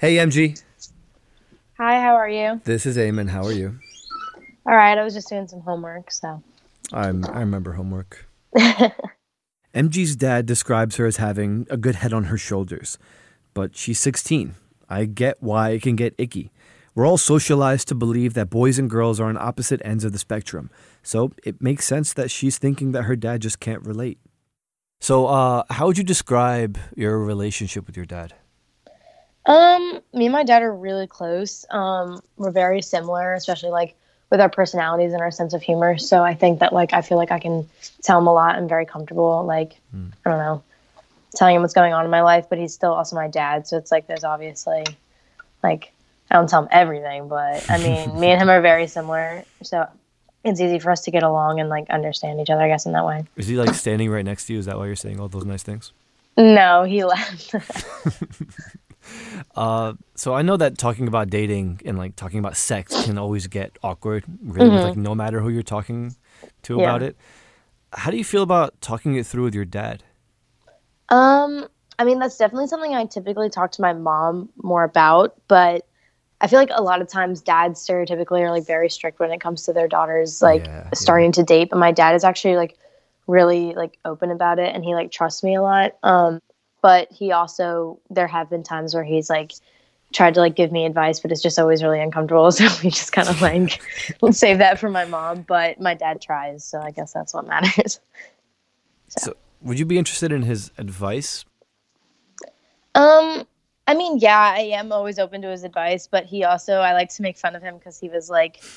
Hey, 0.00 0.14
MG. 0.18 0.62
Hi, 1.76 2.00
how 2.00 2.14
are 2.14 2.28
you? 2.28 2.60
This 2.62 2.86
is 2.86 2.96
Aymann. 2.96 3.30
How 3.30 3.42
are 3.42 3.52
you? 3.52 3.80
All 4.64 4.76
right, 4.76 4.96
I 4.96 5.02
was 5.02 5.12
just 5.12 5.28
doing 5.28 5.48
some 5.48 5.62
homework, 5.62 6.12
so. 6.12 6.40
I'm, 6.92 7.24
I 7.24 7.40
remember 7.40 7.72
homework. 7.72 8.28
MG's 9.74 10.14
dad 10.14 10.46
describes 10.46 10.94
her 10.98 11.06
as 11.06 11.16
having 11.16 11.66
a 11.68 11.76
good 11.76 11.96
head 11.96 12.12
on 12.12 12.24
her 12.24 12.38
shoulders, 12.38 12.96
but 13.54 13.74
she's 13.74 13.98
16. 13.98 14.54
I 14.88 15.04
get 15.04 15.42
why 15.42 15.70
it 15.70 15.82
can 15.82 15.96
get 15.96 16.14
icky. 16.16 16.52
We're 16.94 17.04
all 17.04 17.18
socialized 17.18 17.88
to 17.88 17.96
believe 17.96 18.34
that 18.34 18.50
boys 18.50 18.78
and 18.78 18.88
girls 18.88 19.18
are 19.18 19.28
on 19.28 19.36
opposite 19.36 19.82
ends 19.84 20.04
of 20.04 20.12
the 20.12 20.20
spectrum, 20.20 20.70
so 21.02 21.32
it 21.42 21.60
makes 21.60 21.86
sense 21.86 22.12
that 22.12 22.30
she's 22.30 22.56
thinking 22.56 22.92
that 22.92 23.02
her 23.02 23.16
dad 23.16 23.42
just 23.42 23.58
can't 23.58 23.84
relate. 23.84 24.20
So, 25.00 25.26
uh, 25.26 25.64
how 25.70 25.86
would 25.86 25.98
you 25.98 26.04
describe 26.04 26.78
your 26.94 27.18
relationship 27.18 27.88
with 27.88 27.96
your 27.96 28.06
dad? 28.06 28.34
Um, 29.48 30.02
me 30.12 30.26
and 30.26 30.32
my 30.32 30.44
dad 30.44 30.62
are 30.62 30.72
really 30.72 31.06
close. 31.06 31.64
Um, 31.70 32.20
we're 32.36 32.50
very 32.50 32.82
similar, 32.82 33.32
especially 33.32 33.70
like 33.70 33.96
with 34.30 34.40
our 34.40 34.50
personalities 34.50 35.14
and 35.14 35.22
our 35.22 35.30
sense 35.30 35.54
of 35.54 35.62
humor. 35.62 35.96
So 35.96 36.22
I 36.22 36.34
think 36.34 36.60
that 36.60 36.74
like 36.74 36.92
I 36.92 37.00
feel 37.00 37.16
like 37.16 37.32
I 37.32 37.38
can 37.38 37.66
tell 38.02 38.18
him 38.18 38.26
a 38.26 38.32
lot. 38.32 38.56
I'm 38.56 38.68
very 38.68 38.84
comfortable. 38.84 39.44
Like 39.46 39.72
I 39.94 40.30
don't 40.30 40.38
know, 40.38 40.62
telling 41.34 41.56
him 41.56 41.62
what's 41.62 41.72
going 41.72 41.94
on 41.94 42.04
in 42.04 42.10
my 42.10 42.20
life, 42.20 42.46
but 42.50 42.58
he's 42.58 42.74
still 42.74 42.92
also 42.92 43.16
my 43.16 43.28
dad. 43.28 43.66
So 43.66 43.78
it's 43.78 43.90
like 43.90 44.06
there's 44.06 44.22
obviously 44.22 44.84
like 45.62 45.92
I 46.30 46.34
don't 46.34 46.48
tell 46.48 46.62
him 46.62 46.68
everything, 46.70 47.28
but 47.28 47.68
I 47.70 47.78
mean, 47.82 48.20
me 48.20 48.28
and 48.28 48.42
him 48.42 48.50
are 48.50 48.60
very 48.60 48.86
similar. 48.86 49.44
So 49.62 49.86
it's 50.44 50.60
easy 50.60 50.78
for 50.78 50.90
us 50.90 51.00
to 51.02 51.10
get 51.10 51.22
along 51.22 51.58
and 51.58 51.70
like 51.70 51.88
understand 51.88 52.38
each 52.38 52.50
other, 52.50 52.62
I 52.62 52.68
guess, 52.68 52.84
in 52.84 52.92
that 52.92 53.06
way. 53.06 53.24
Is 53.36 53.46
he 53.46 53.56
like 53.56 53.74
standing 53.74 54.10
right 54.10 54.26
next 54.26 54.46
to 54.46 54.52
you? 54.52 54.58
Is 54.58 54.66
that 54.66 54.76
why 54.76 54.86
you're 54.86 54.96
saying 54.96 55.18
all 55.18 55.28
those 55.28 55.46
nice 55.46 55.62
things? 55.62 55.92
No, 56.36 56.84
he 56.84 57.02
left. 57.02 57.54
Uh, 59.54 59.94
so 60.14 60.34
I 60.34 60.42
know 60.42 60.56
that 60.56 60.78
talking 60.78 61.08
about 61.08 61.30
dating 61.30 61.80
and 61.84 61.98
like 61.98 62.16
talking 62.16 62.38
about 62.38 62.56
sex 62.56 63.04
can 63.04 63.18
always 63.18 63.46
get 63.46 63.76
awkward, 63.82 64.24
really, 64.42 64.68
with, 64.70 64.84
like 64.84 64.96
no 64.96 65.14
matter 65.14 65.40
who 65.40 65.48
you're 65.48 65.62
talking 65.62 66.16
to 66.62 66.72
Mm-hmm. 66.74 66.80
Yeah. 66.80 66.88
about 66.88 67.02
it. 67.02 67.16
How 67.92 68.10
do 68.10 68.16
you 68.16 68.24
feel 68.24 68.42
about 68.42 68.80
talking 68.80 69.16
it 69.16 69.26
through 69.26 69.44
with 69.44 69.54
your 69.54 69.64
dad? 69.64 70.02
Um, 71.08 71.66
I 71.98 72.04
mean, 72.04 72.18
that's 72.18 72.36
definitely 72.36 72.66
something 72.68 72.94
I 72.94 73.06
typically 73.06 73.48
talk 73.50 73.72
to 73.72 73.82
my 73.82 73.92
mom 73.92 74.50
more 74.62 74.84
about, 74.84 75.34
but 75.48 75.86
I 76.40 76.46
feel 76.46 76.58
like 76.58 76.70
a 76.72 76.82
lot 76.82 77.00
of 77.00 77.08
times 77.08 77.40
dads 77.40 77.84
stereotypically 77.84 78.40
are 78.42 78.50
like 78.50 78.66
very 78.66 78.88
strict 78.90 79.18
when 79.18 79.30
it 79.32 79.40
comes 79.40 79.62
to 79.64 79.72
their 79.72 79.88
daughters 79.88 80.40
like 80.42 80.66
Yeah, 80.66 80.84
yeah. 80.84 80.90
starting 80.94 81.32
to 81.32 81.42
date, 81.42 81.70
but 81.70 81.78
my 81.78 81.90
dad 81.90 82.14
is 82.14 82.24
actually 82.24 82.56
like 82.56 82.76
really 83.26 83.74
like 83.74 83.98
open 84.04 84.30
about 84.30 84.58
it 84.58 84.74
and 84.74 84.84
he 84.84 84.94
like 84.94 85.10
trusts 85.10 85.42
me 85.42 85.54
a 85.56 85.62
lot. 85.62 85.96
Um, 86.02 86.40
but 86.82 87.10
he 87.10 87.32
also 87.32 87.98
there 88.10 88.26
have 88.26 88.50
been 88.50 88.62
times 88.62 88.94
where 88.94 89.04
he's 89.04 89.28
like 89.28 89.52
tried 90.12 90.34
to 90.34 90.40
like 90.40 90.56
give 90.56 90.72
me 90.72 90.86
advice, 90.86 91.20
but 91.20 91.32
it's 91.32 91.42
just 91.42 91.58
always 91.58 91.82
really 91.82 92.00
uncomfortable. 92.00 92.50
So 92.52 92.66
we 92.82 92.90
just 92.90 93.12
kind 93.12 93.28
of 93.28 93.40
like 93.42 93.82
save 94.32 94.58
that 94.58 94.78
for 94.78 94.88
my 94.88 95.04
mom, 95.04 95.42
but 95.42 95.80
my 95.80 95.94
dad 95.94 96.20
tries, 96.20 96.64
so 96.64 96.80
I 96.80 96.90
guess 96.90 97.12
that's 97.12 97.34
what 97.34 97.46
matters. 97.46 98.00
So, 99.10 99.32
would 99.62 99.78
you 99.78 99.86
be 99.86 99.96
interested 99.96 100.32
in 100.32 100.42
his 100.42 100.70
advice? 100.76 101.46
Um, 102.94 103.46
I 103.88 103.94
mean, 103.94 104.18
yeah, 104.18 104.52
I 104.54 104.60
am 104.74 104.92
always 104.92 105.18
open 105.18 105.40
to 105.40 105.48
his 105.48 105.64
advice, 105.64 106.06
but 106.06 106.26
he 106.26 106.44
also, 106.44 106.74
I 106.74 106.92
like 106.92 107.08
to 107.14 107.22
make 107.22 107.38
fun 107.38 107.56
of 107.56 107.62
him 107.62 107.78
because 107.78 107.98
he 107.98 108.10
was 108.10 108.28
like 108.28 108.60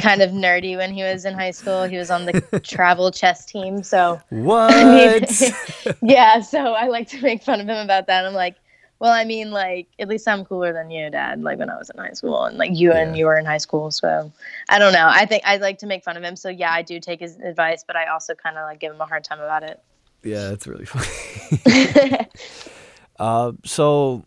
kind 0.00 0.22
of 0.22 0.32
nerdy 0.32 0.76
when 0.76 0.92
he 0.92 1.04
was 1.04 1.24
in 1.24 1.34
high 1.34 1.52
school. 1.52 1.84
He 1.84 1.96
was 1.96 2.10
on 2.10 2.26
the 2.26 2.60
travel 2.64 3.12
chess 3.12 3.46
team. 3.46 3.84
So, 3.84 4.20
What? 4.30 4.74
I 4.74 4.92
mean, 4.92 5.94
yeah, 6.02 6.40
so 6.40 6.72
I 6.72 6.88
like 6.88 7.06
to 7.10 7.22
make 7.22 7.44
fun 7.44 7.60
of 7.60 7.68
him 7.68 7.76
about 7.76 8.08
that. 8.08 8.26
I'm 8.26 8.34
like, 8.34 8.56
well, 8.98 9.12
I 9.12 9.24
mean, 9.24 9.52
like, 9.52 9.86
at 10.00 10.08
least 10.08 10.26
I'm 10.26 10.44
cooler 10.44 10.72
than 10.72 10.90
you, 10.90 11.10
Dad, 11.10 11.40
like 11.42 11.60
when 11.60 11.70
I 11.70 11.78
was 11.78 11.88
in 11.88 11.96
high 11.98 12.10
school, 12.14 12.42
and 12.42 12.58
like 12.58 12.72
you 12.74 12.90
and 12.90 13.16
you 13.16 13.26
were 13.26 13.38
in 13.38 13.44
high 13.46 13.58
school. 13.58 13.92
So, 13.92 14.32
I 14.68 14.80
don't 14.80 14.92
know. 14.92 15.06
I 15.08 15.26
think 15.26 15.44
I 15.46 15.58
like 15.58 15.78
to 15.78 15.86
make 15.86 16.02
fun 16.02 16.16
of 16.16 16.24
him. 16.24 16.34
So, 16.34 16.48
yeah, 16.48 16.72
I 16.72 16.82
do 16.82 16.98
take 16.98 17.20
his 17.20 17.36
advice, 17.36 17.84
but 17.86 17.94
I 17.94 18.06
also 18.06 18.34
kind 18.34 18.58
of 18.58 18.64
like 18.64 18.80
give 18.80 18.92
him 18.92 19.00
a 19.00 19.06
hard 19.06 19.22
time 19.22 19.38
about 19.38 19.62
it. 19.62 19.80
yeah, 20.24 20.48
that's 20.48 20.66
really 20.66 20.86
funny. 20.86 22.26
uh, 23.20 23.52
so 23.64 24.24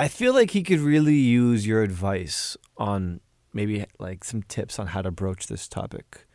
I 0.00 0.08
feel 0.08 0.32
like 0.32 0.52
he 0.52 0.62
could 0.62 0.80
really 0.80 1.16
use 1.16 1.66
your 1.66 1.82
advice 1.82 2.56
on 2.78 3.20
maybe 3.52 3.84
like 3.98 4.24
some 4.24 4.42
tips 4.42 4.78
on 4.78 4.86
how 4.86 5.02
to 5.02 5.10
broach 5.10 5.46
this 5.46 5.68
topic. 5.68 6.26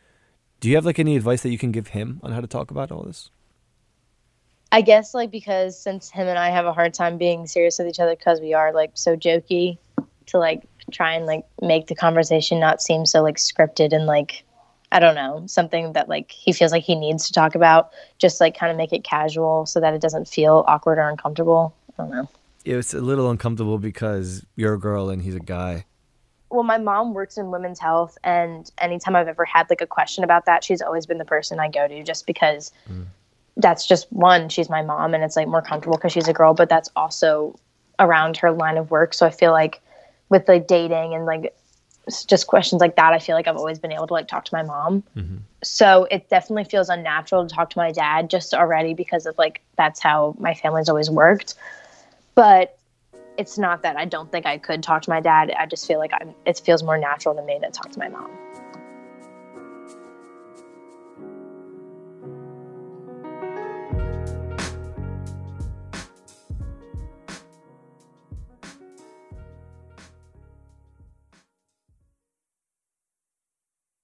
Do 0.60 0.68
you 0.68 0.76
have 0.76 0.86
like 0.86 1.00
any 1.00 1.16
advice 1.16 1.42
that 1.42 1.50
you 1.50 1.58
can 1.58 1.72
give 1.72 1.88
him 1.88 2.20
on 2.22 2.30
how 2.30 2.40
to 2.40 2.46
talk 2.46 2.70
about 2.70 2.92
all 2.92 3.02
this? 3.02 3.32
I 4.70 4.82
guess 4.82 5.14
like 5.14 5.32
because 5.32 5.76
since 5.76 6.08
him 6.08 6.28
and 6.28 6.38
I 6.38 6.50
have 6.50 6.64
a 6.64 6.72
hard 6.72 6.94
time 6.94 7.18
being 7.18 7.48
serious 7.48 7.76
with 7.76 7.88
each 7.88 7.98
other 7.98 8.14
because 8.14 8.40
we 8.40 8.54
are 8.54 8.72
like 8.72 8.92
so 8.94 9.16
jokey 9.16 9.78
to 10.26 10.38
like 10.38 10.62
try 10.92 11.14
and 11.14 11.26
like 11.26 11.44
make 11.60 11.88
the 11.88 11.96
conversation 11.96 12.60
not 12.60 12.80
seem 12.80 13.04
so 13.04 13.20
like 13.20 13.34
scripted 13.34 13.92
and 13.92 14.06
like 14.06 14.44
I 14.92 15.00
don't 15.00 15.16
know 15.16 15.42
something 15.48 15.94
that 15.94 16.08
like 16.08 16.30
he 16.30 16.52
feels 16.52 16.70
like 16.70 16.84
he 16.84 16.94
needs 16.94 17.26
to 17.26 17.32
talk 17.32 17.56
about 17.56 17.90
just 18.20 18.40
like 18.40 18.56
kind 18.56 18.70
of 18.70 18.76
make 18.76 18.92
it 18.92 19.02
casual 19.02 19.66
so 19.66 19.80
that 19.80 19.92
it 19.92 20.00
doesn't 20.00 20.28
feel 20.28 20.64
awkward 20.68 20.98
or 20.98 21.08
uncomfortable. 21.08 21.74
I 21.98 22.02
don't 22.04 22.12
know. 22.12 22.28
It's 22.66 22.94
a 22.94 23.00
little 23.00 23.30
uncomfortable 23.30 23.78
because 23.78 24.44
you're 24.56 24.74
a 24.74 24.78
girl 24.78 25.08
and 25.08 25.22
he's 25.22 25.36
a 25.36 25.40
guy. 25.40 25.86
Well, 26.50 26.64
my 26.64 26.78
mom 26.78 27.14
works 27.14 27.38
in 27.38 27.50
women's 27.50 27.78
health, 27.78 28.16
and 28.22 28.70
anytime 28.78 29.16
I've 29.16 29.28
ever 29.28 29.44
had 29.44 29.68
like 29.68 29.80
a 29.80 29.86
question 29.86 30.22
about 30.24 30.46
that, 30.46 30.62
she's 30.62 30.80
always 30.80 31.04
been 31.04 31.18
the 31.18 31.24
person 31.24 31.58
I 31.58 31.68
go 31.68 31.88
to 31.88 32.02
just 32.02 32.26
because 32.26 32.72
mm. 32.90 33.04
that's 33.56 33.86
just 33.86 34.12
one, 34.12 34.48
she's 34.48 34.68
my 34.68 34.82
mom, 34.82 35.12
and 35.14 35.24
it's 35.24 35.36
like 35.36 35.48
more 35.48 35.62
comfortable 35.62 35.96
because 35.96 36.12
she's 36.12 36.28
a 36.28 36.32
girl, 36.32 36.54
but 36.54 36.68
that's 36.68 36.90
also 36.94 37.58
around 37.98 38.36
her 38.36 38.52
line 38.52 38.76
of 38.76 38.90
work. 38.90 39.12
So 39.14 39.26
I 39.26 39.30
feel 39.30 39.52
like 39.52 39.80
with 40.28 40.48
like 40.48 40.66
dating 40.66 41.14
and 41.14 41.26
like 41.26 41.54
just 42.26 42.46
questions 42.46 42.80
like 42.80 42.96
that, 42.96 43.12
I 43.12 43.18
feel 43.18 43.34
like 43.34 43.48
I've 43.48 43.56
always 43.56 43.78
been 43.78 43.92
able 43.92 44.06
to 44.06 44.12
like 44.12 44.28
talk 44.28 44.44
to 44.44 44.54
my 44.54 44.62
mom. 44.62 45.02
Mm-hmm. 45.16 45.38
So 45.62 46.06
it 46.10 46.28
definitely 46.28 46.64
feels 46.64 46.88
unnatural 46.88 47.46
to 47.46 47.52
talk 47.52 47.70
to 47.70 47.78
my 47.78 47.90
dad 47.90 48.30
just 48.30 48.54
already 48.54 48.94
because 48.94 49.26
of 49.26 49.36
like 49.36 49.62
that's 49.76 50.00
how 50.00 50.36
my 50.38 50.54
family's 50.54 50.88
always 50.88 51.10
worked. 51.10 51.54
But 52.36 52.78
it's 53.38 53.56
not 53.56 53.82
that 53.82 53.96
I 53.96 54.04
don't 54.04 54.30
think 54.30 54.44
I 54.44 54.58
could 54.58 54.82
talk 54.82 55.02
to 55.02 55.10
my 55.10 55.20
dad. 55.20 55.50
I 55.58 55.64
just 55.64 55.86
feel 55.86 55.98
like 55.98 56.12
I'm, 56.12 56.34
it 56.44 56.60
feels 56.62 56.82
more 56.82 56.98
natural 56.98 57.34
to 57.34 57.42
me 57.42 57.58
to 57.58 57.70
talk 57.70 57.90
to 57.92 57.98
my 57.98 58.08
mom. 58.08 58.30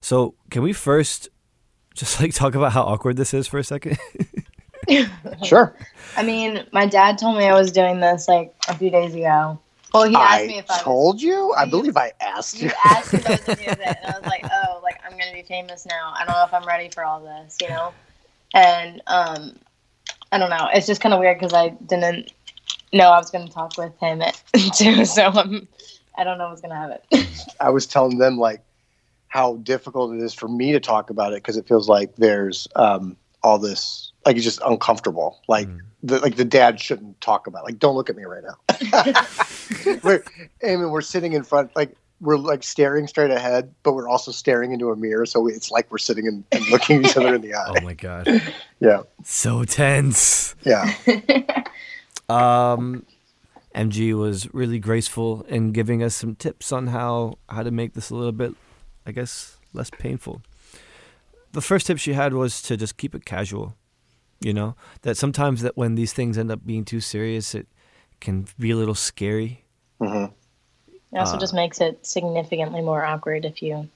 So, 0.00 0.34
can 0.50 0.62
we 0.62 0.72
first 0.72 1.28
just 1.94 2.18
like 2.20 2.32
talk 2.34 2.54
about 2.54 2.72
how 2.72 2.82
awkward 2.82 3.16
this 3.18 3.34
is 3.34 3.46
for 3.46 3.58
a 3.58 3.64
second? 3.64 3.98
Sure. 5.44 5.74
I 6.16 6.22
mean, 6.22 6.64
my 6.72 6.86
dad 6.86 7.18
told 7.18 7.38
me 7.38 7.44
I 7.44 7.54
was 7.54 7.72
doing 7.72 8.00
this 8.00 8.28
like 8.28 8.54
a 8.68 8.74
few 8.74 8.90
days 8.90 9.14
ago. 9.14 9.58
Well, 9.92 10.08
he 10.08 10.14
asked 10.14 10.44
I 10.44 10.46
me 10.46 10.58
if 10.58 10.70
I 10.70 10.74
was 10.74 10.82
told 10.82 11.22
you. 11.22 11.52
I 11.56 11.66
believe 11.66 11.96
I 11.96 12.12
asked 12.20 12.60
you. 12.60 12.68
You 12.68 12.74
asked 12.86 13.12
me 13.12 13.18
if 13.18 13.26
I 13.26 13.30
was 13.32 13.40
do 13.40 13.52
it, 13.64 13.80
and 13.80 14.06
I 14.06 14.18
was 14.18 14.26
like, 14.26 14.44
"Oh, 14.50 14.80
like 14.82 14.98
I'm 15.04 15.12
gonna 15.18 15.32
be 15.32 15.42
famous 15.42 15.86
now. 15.86 16.14
I 16.16 16.24
don't 16.24 16.34
know 16.34 16.44
if 16.44 16.54
I'm 16.54 16.66
ready 16.66 16.88
for 16.88 17.04
all 17.04 17.20
this, 17.20 17.56
you 17.60 17.68
know." 17.68 17.92
And 18.54 19.02
um, 19.06 19.58
I 20.30 20.38
don't 20.38 20.50
know. 20.50 20.68
It's 20.72 20.86
just 20.86 21.00
kind 21.00 21.12
of 21.14 21.20
weird 21.20 21.38
because 21.38 21.52
I 21.52 21.70
didn't 21.70 22.32
know 22.92 23.10
I 23.10 23.18
was 23.18 23.30
gonna 23.30 23.48
talk 23.48 23.76
with 23.76 23.98
him 23.98 24.22
too. 24.74 25.04
So 25.04 25.24
I'm, 25.24 25.68
I 26.16 26.24
don't 26.24 26.38
know 26.38 26.48
what's 26.48 26.62
gonna 26.62 26.76
happen. 26.76 27.26
I 27.60 27.70
was 27.70 27.86
telling 27.86 28.18
them 28.18 28.38
like 28.38 28.62
how 29.28 29.56
difficult 29.56 30.14
it 30.14 30.22
is 30.22 30.34
for 30.34 30.48
me 30.48 30.72
to 30.72 30.80
talk 30.80 31.10
about 31.10 31.32
it 31.32 31.36
because 31.36 31.56
it 31.56 31.66
feels 31.66 31.88
like 31.88 32.16
there's 32.16 32.68
um, 32.76 33.16
all 33.42 33.58
this 33.58 34.11
like 34.26 34.36
it's 34.36 34.44
just 34.44 34.60
uncomfortable. 34.64 35.40
Like 35.48 35.68
the 36.02 36.18
like 36.20 36.36
the 36.36 36.44
dad 36.44 36.80
shouldn't 36.80 37.20
talk 37.20 37.46
about. 37.46 37.60
It. 37.60 37.64
Like 37.66 37.78
don't 37.78 37.94
look 37.94 38.10
at 38.10 38.16
me 38.16 38.24
right 38.24 38.42
now. 38.44 39.96
we're, 40.02 40.22
Amy, 40.62 40.86
we're 40.86 41.00
sitting 41.00 41.32
in 41.32 41.42
front 41.42 41.74
like 41.76 41.96
we're 42.20 42.36
like 42.36 42.62
staring 42.62 43.08
straight 43.08 43.32
ahead, 43.32 43.74
but 43.82 43.94
we're 43.94 44.08
also 44.08 44.30
staring 44.30 44.70
into 44.72 44.90
a 44.90 44.96
mirror. 44.96 45.26
So 45.26 45.48
it's 45.48 45.70
like 45.72 45.90
we're 45.90 45.98
sitting 45.98 46.28
and, 46.28 46.44
and 46.52 46.64
looking 46.70 47.04
each 47.04 47.16
other 47.16 47.34
in 47.34 47.40
the 47.40 47.54
eye. 47.56 47.74
oh 47.76 47.80
my 47.82 47.94
god. 47.94 48.28
Yeah, 48.80 49.02
So 49.24 49.64
tense. 49.64 50.54
yeah. 50.64 50.92
Um, 52.28 53.04
MG 53.74 54.14
was 54.18 54.52
really 54.52 54.78
graceful 54.78 55.42
in 55.48 55.72
giving 55.72 56.02
us 56.02 56.14
some 56.14 56.34
tips 56.34 56.72
on 56.72 56.88
how 56.88 57.38
how 57.48 57.62
to 57.62 57.70
make 57.70 57.94
this 57.94 58.10
a 58.10 58.14
little 58.14 58.32
bit, 58.32 58.54
I 59.06 59.12
guess, 59.12 59.56
less 59.72 59.90
painful. 59.90 60.42
The 61.52 61.60
first 61.60 61.86
tip 61.86 61.98
she 61.98 62.14
had 62.14 62.34
was 62.34 62.62
to 62.62 62.76
just 62.76 62.96
keep 62.96 63.14
it 63.14 63.24
casual. 63.24 63.76
You 64.44 64.52
know 64.52 64.76
that 65.02 65.16
sometimes 65.16 65.62
that 65.62 65.76
when 65.76 65.94
these 65.94 66.12
things 66.12 66.36
end 66.38 66.50
up 66.50 66.66
being 66.66 66.84
too 66.84 67.00
serious, 67.00 67.54
it 67.54 67.66
can 68.20 68.46
be 68.58 68.70
a 68.70 68.76
little 68.76 68.94
scary. 68.94 69.64
hmm 70.00 70.26
It 71.12 71.18
also 71.18 71.38
just 71.38 71.54
makes 71.54 71.80
it 71.80 72.04
significantly 72.06 72.80
more 72.82 73.04
awkward 73.04 73.44
if 73.44 73.62
you 73.62 73.88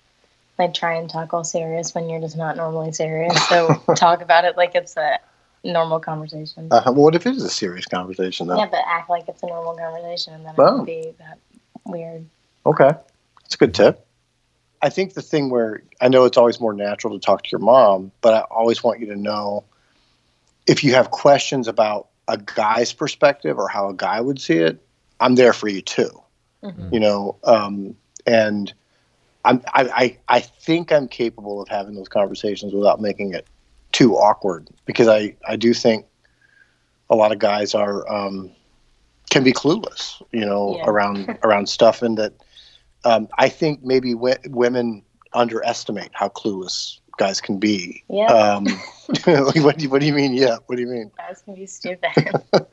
like 0.59 0.73
try 0.75 0.95
and 0.95 1.09
talk 1.11 1.35
all 1.35 1.45
serious 1.45 1.95
when 1.95 2.09
you're 2.09 2.21
just 2.21 2.37
not 2.37 2.57
normally 2.57 2.93
serious. 2.93 3.47
So 3.49 3.75
talk 3.97 4.23
about 4.23 4.45
it 4.45 4.57
like 4.57 4.75
it's 4.75 4.97
a 4.97 5.19
normal 5.65 6.01
conversation. 6.01 6.69
Uh, 6.71 6.83
well, 6.87 6.95
what 6.95 7.15
if 7.15 7.27
it 7.27 7.35
is 7.37 7.45
a 7.45 7.51
serious 7.51 7.87
conversation 7.87 8.47
though? 8.47 8.57
Yeah, 8.57 8.69
but 8.71 8.81
act 8.87 9.11
like 9.11 9.29
it's 9.29 9.43
a 9.43 9.47
normal 9.47 9.77
conversation, 9.77 10.35
and 10.35 10.45
then 10.45 10.55
it 10.55 10.61
Oh. 10.61 10.77
won't 10.77 10.87
be 10.87 11.13
that 11.19 11.39
weird. 11.85 12.25
Okay. 12.65 12.91
that's 13.43 13.55
a 13.55 13.59
good 13.59 13.75
tip. 13.75 14.07
I 14.83 14.89
think 14.91 15.15
the 15.15 15.23
thing 15.23 15.51
where 15.51 15.83
I 16.01 16.09
know 16.09 16.25
it's 16.25 16.37
always 16.37 16.61
more 16.61 16.73
natural 16.73 17.19
to 17.19 17.25
talk 17.25 17.43
to 17.43 17.49
your 17.51 17.61
mom, 17.61 18.13
but 18.21 18.35
I 18.35 18.41
always 18.51 18.83
want 18.85 19.01
you 19.01 19.07
to 19.07 19.17
know 19.17 19.65
if 20.67 20.83
you 20.85 20.95
have 20.95 21.11
questions 21.11 21.69
about 21.69 22.09
a 22.29 22.37
guy's 22.39 22.93
perspective 22.93 23.59
or 23.59 23.69
how 23.69 23.89
a 23.89 23.95
guy 23.95 24.21
would 24.21 24.41
see 24.41 24.59
it, 24.59 24.85
I'm 25.21 25.35
there 25.37 25.53
for 25.53 25.69
you 25.69 25.81
too. 25.83 26.11
You 26.93 27.01
know, 27.01 27.37
um, 27.45 27.97
and 28.27 28.73
I'm, 29.45 29.63
I, 29.73 29.85
I, 30.29 30.37
I 30.37 30.41
think 30.41 30.91
I'm 30.93 31.07
capable 31.07 31.61
of 31.61 31.69
having 31.69 31.95
those 31.95 32.09
conversations 32.09 32.73
without 32.73 33.01
making 33.01 33.35
it 33.35 33.47
too 33.93 34.17
awkward 34.17 34.69
because 34.85 35.07
I, 35.09 35.37
I 35.47 35.55
do 35.57 35.73
think 35.73 36.07
a 37.09 37.15
lot 37.15 37.31
of 37.33 37.39
guys 37.39 37.75
are 37.75 38.11
um, 38.13 38.51
can 39.31 39.45
be 39.45 39.53
clueless, 39.53 40.21
you 40.33 40.45
know, 40.45 40.77
Yeah. 40.79 40.87
around 40.87 41.39
around 41.45 41.69
stuff, 41.69 42.03
and 42.03 42.19
that 42.19 42.33
um, 43.05 43.29
I 43.39 43.49
think 43.49 43.85
maybe 43.85 44.13
w- 44.15 44.35
women 44.47 45.03
underestimate 45.33 46.11
how 46.13 46.29
clueless 46.29 46.99
guys 47.19 47.41
can 47.41 47.59
be. 47.59 48.03
Yeah. 48.09 48.27
Um, 48.27 48.67
what, 49.25 49.79
do 49.79 49.85
you, 49.85 49.91
what 49.91 50.01
do 50.01 50.07
you 50.07 50.13
mean? 50.13 50.35
Yeah. 50.35 50.59
What 50.67 50.77
do 50.77 50.83
you 50.83 50.89
mean? 50.89 51.11
Guys 51.17 51.43
can 51.45 51.55
be 51.55 51.67
stupid. 51.67 52.11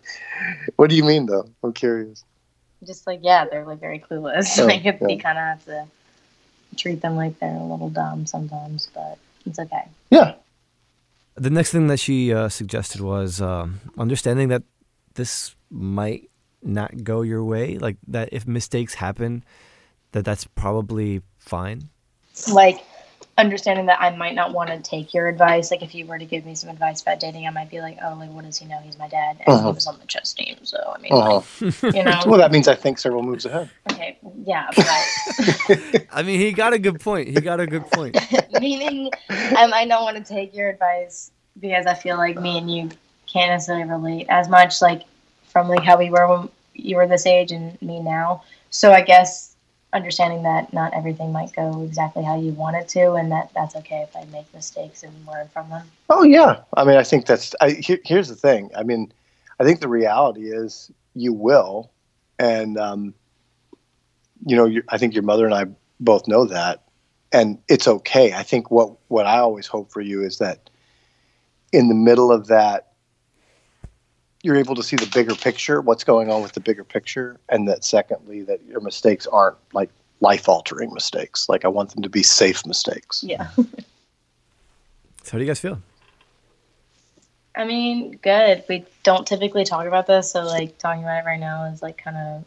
What 0.75 0.89
do 0.89 0.95
you 0.95 1.03
mean 1.03 1.25
though? 1.27 1.47
I'm 1.63 1.71
curious. 1.71 2.25
just 2.85 3.07
like 3.07 3.19
yeah, 3.23 3.45
they're 3.45 3.65
like 3.65 3.79
very 3.79 3.99
clueless. 3.99 4.59
Oh, 4.59 4.65
like 4.65 4.83
yeah. 4.83 4.97
you 5.07 5.17
kind 5.17 5.37
of 5.37 5.43
have 5.43 5.65
to 5.65 5.87
treat 6.75 7.01
them 7.01 7.15
like 7.15 7.39
they're 7.39 7.55
a 7.55 7.63
little 7.63 7.89
dumb 7.89 8.25
sometimes, 8.25 8.89
but 8.93 9.17
it's 9.45 9.59
okay. 9.59 9.87
Yeah. 10.09 10.33
The 11.35 11.49
next 11.49 11.71
thing 11.71 11.87
that 11.87 11.99
she 11.99 12.33
uh, 12.33 12.49
suggested 12.49 12.99
was 13.01 13.41
um, 13.41 13.79
understanding 13.97 14.49
that 14.49 14.63
this 15.13 15.55
might 15.69 16.29
not 16.61 17.03
go 17.03 17.21
your 17.21 17.43
way. 17.43 17.77
Like 17.77 17.97
that, 18.07 18.29
if 18.31 18.45
mistakes 18.45 18.95
happen, 18.95 19.43
that 20.11 20.25
that's 20.25 20.45
probably 20.45 21.21
fine. 21.39 21.89
Like 22.51 22.83
understanding 23.37 23.87
that 23.87 23.99
I 23.99 24.15
might 24.15 24.35
not 24.35 24.53
want 24.53 24.69
to 24.69 24.79
take 24.79 25.13
your 25.13 25.27
advice. 25.27 25.71
Like 25.71 25.81
if 25.81 25.95
you 25.95 26.05
were 26.05 26.19
to 26.19 26.25
give 26.25 26.45
me 26.45 26.53
some 26.55 26.69
advice 26.69 27.01
about 27.01 27.19
dating, 27.19 27.47
I 27.47 27.49
might 27.49 27.69
be 27.71 27.81
like, 27.81 27.97
oh, 28.03 28.15
like 28.19 28.29
what 28.31 28.45
does 28.45 28.57
he 28.57 28.65
know? 28.65 28.77
He's 28.83 28.97
my 28.97 29.07
dad, 29.07 29.37
and 29.39 29.47
Uh-huh. 29.47 29.67
he 29.69 29.73
was 29.73 29.87
on 29.87 29.97
the 29.99 30.05
chess 30.05 30.33
team. 30.33 30.57
So 30.63 30.77
I 30.95 30.99
mean, 31.01 31.11
Uh-huh. 31.13 31.41
like, 31.61 31.95
you 31.95 32.03
know, 32.03 32.21
Well, 32.27 32.37
that 32.39 32.51
means 32.51 32.67
I 32.67 32.75
think 32.75 32.99
several 32.99 33.23
moves 33.23 33.45
ahead. 33.45 33.69
okay, 33.91 34.17
yeah, 34.45 34.69
but 34.75 36.05
I 36.11 36.21
mean, 36.23 36.39
he 36.39 36.51
got 36.51 36.73
a 36.73 36.79
good 36.79 36.99
point. 36.99 37.27
He 37.29 37.41
got 37.41 37.59
a 37.59 37.67
good 37.67 37.85
point. 37.87 38.15
meaning 38.59 39.11
I 39.29 39.65
might 39.67 39.87
not 39.87 40.03
want 40.03 40.17
to 40.17 40.23
take 40.23 40.55
your 40.55 40.69
advice 40.69 41.31
because 41.59 41.85
I 41.85 41.93
feel 41.95 42.17
like 42.17 42.39
me 42.39 42.57
and 42.57 42.73
you 42.73 42.89
can't 43.31 43.49
necessarily 43.51 43.85
relate 43.85 44.27
as 44.29 44.47
much, 44.49 44.81
like 44.81 45.03
from 45.47 45.67
like 45.69 45.83
how 45.83 45.97
we 45.97 46.09
were 46.09 46.27
when 46.27 46.49
you 46.75 46.95
were 46.97 47.07
this 47.07 47.25
age 47.25 47.51
and 47.51 47.81
me 47.81 47.99
now. 47.99 48.43
So 48.69 48.91
I 48.91 49.01
guess 49.01 49.52
understanding 49.93 50.43
that 50.43 50.73
not 50.73 50.93
everything 50.93 51.31
might 51.31 51.53
go 51.53 51.83
exactly 51.83 52.23
how 52.23 52.39
you 52.39 52.51
want 52.51 52.75
it 52.75 52.87
to, 52.89 53.13
and 53.13 53.31
that 53.31 53.51
that's 53.53 53.75
okay 53.77 54.01
if 54.07 54.15
I 54.15 54.25
make 54.25 54.51
mistakes 54.53 55.03
and 55.03 55.13
learn 55.25 55.47
from 55.49 55.69
them. 55.69 55.89
Oh 56.09 56.23
yeah. 56.23 56.61
I 56.75 56.83
mean, 56.83 56.97
I 56.97 57.03
think 57.03 57.25
that's. 57.25 57.55
I, 57.61 57.71
here, 57.71 57.99
here's 58.05 58.27
the 58.27 58.35
thing. 58.35 58.69
I 58.75 58.83
mean, 58.83 59.11
I 59.59 59.63
think 59.63 59.79
the 59.79 59.87
reality 59.87 60.51
is 60.51 60.91
you 61.13 61.33
will, 61.33 61.91
and 62.39 62.77
um, 62.77 63.13
you 64.45 64.55
know, 64.55 64.81
I 64.89 64.97
think 64.97 65.13
your 65.13 65.23
mother 65.23 65.45
and 65.45 65.53
I 65.53 65.65
both 65.99 66.27
know 66.27 66.45
that, 66.45 66.83
and 67.31 67.59
it's 67.69 67.87
okay. 67.87 68.33
I 68.33 68.43
think 68.43 68.71
what 68.71 68.95
what 69.07 69.25
I 69.25 69.37
always 69.37 69.67
hope 69.67 69.91
for 69.91 70.01
you 70.01 70.23
is 70.23 70.39
that 70.39 70.69
in 71.71 71.87
the 71.87 71.95
middle 71.95 72.31
of 72.31 72.47
that, 72.47 72.92
you're 74.43 74.57
able 74.57 74.75
to 74.75 74.83
see 74.83 74.97
the 74.97 75.09
bigger 75.13 75.33
picture, 75.33 75.81
what's 75.81 76.03
going 76.03 76.29
on 76.29 76.43
with 76.43 76.51
the 76.51 76.59
bigger 76.59 76.83
picture, 76.83 77.39
and 77.49 77.67
that 77.69 77.83
secondly, 77.83 78.43
that 78.43 78.63
your 78.65 78.81
mistakes 78.81 79.25
aren't 79.25 79.57
like 79.73 79.89
life 80.19 80.47
altering 80.47 80.93
mistakes. 80.93 81.47
Like 81.49 81.65
I 81.65 81.69
want 81.69 81.93
them 81.93 82.03
to 82.03 82.09
be 82.09 82.21
safe 82.21 82.65
mistakes. 82.65 83.23
Yeah. 83.23 83.47
So, 85.25 85.31
how 85.31 85.37
do 85.37 85.45
you 85.45 85.49
guys 85.49 85.61
feel? 85.61 85.81
I 87.55 87.63
mean, 87.63 88.19
good. 88.21 88.61
We 88.67 88.83
don't 89.03 89.25
typically 89.25 89.63
talk 89.63 89.87
about 89.87 90.05
this, 90.05 90.29
so 90.29 90.43
like 90.43 90.77
talking 90.79 91.01
about 91.01 91.23
it 91.23 91.25
right 91.25 91.39
now 91.39 91.63
is 91.63 91.81
like 91.81 91.97
kind 91.97 92.17
of 92.17 92.43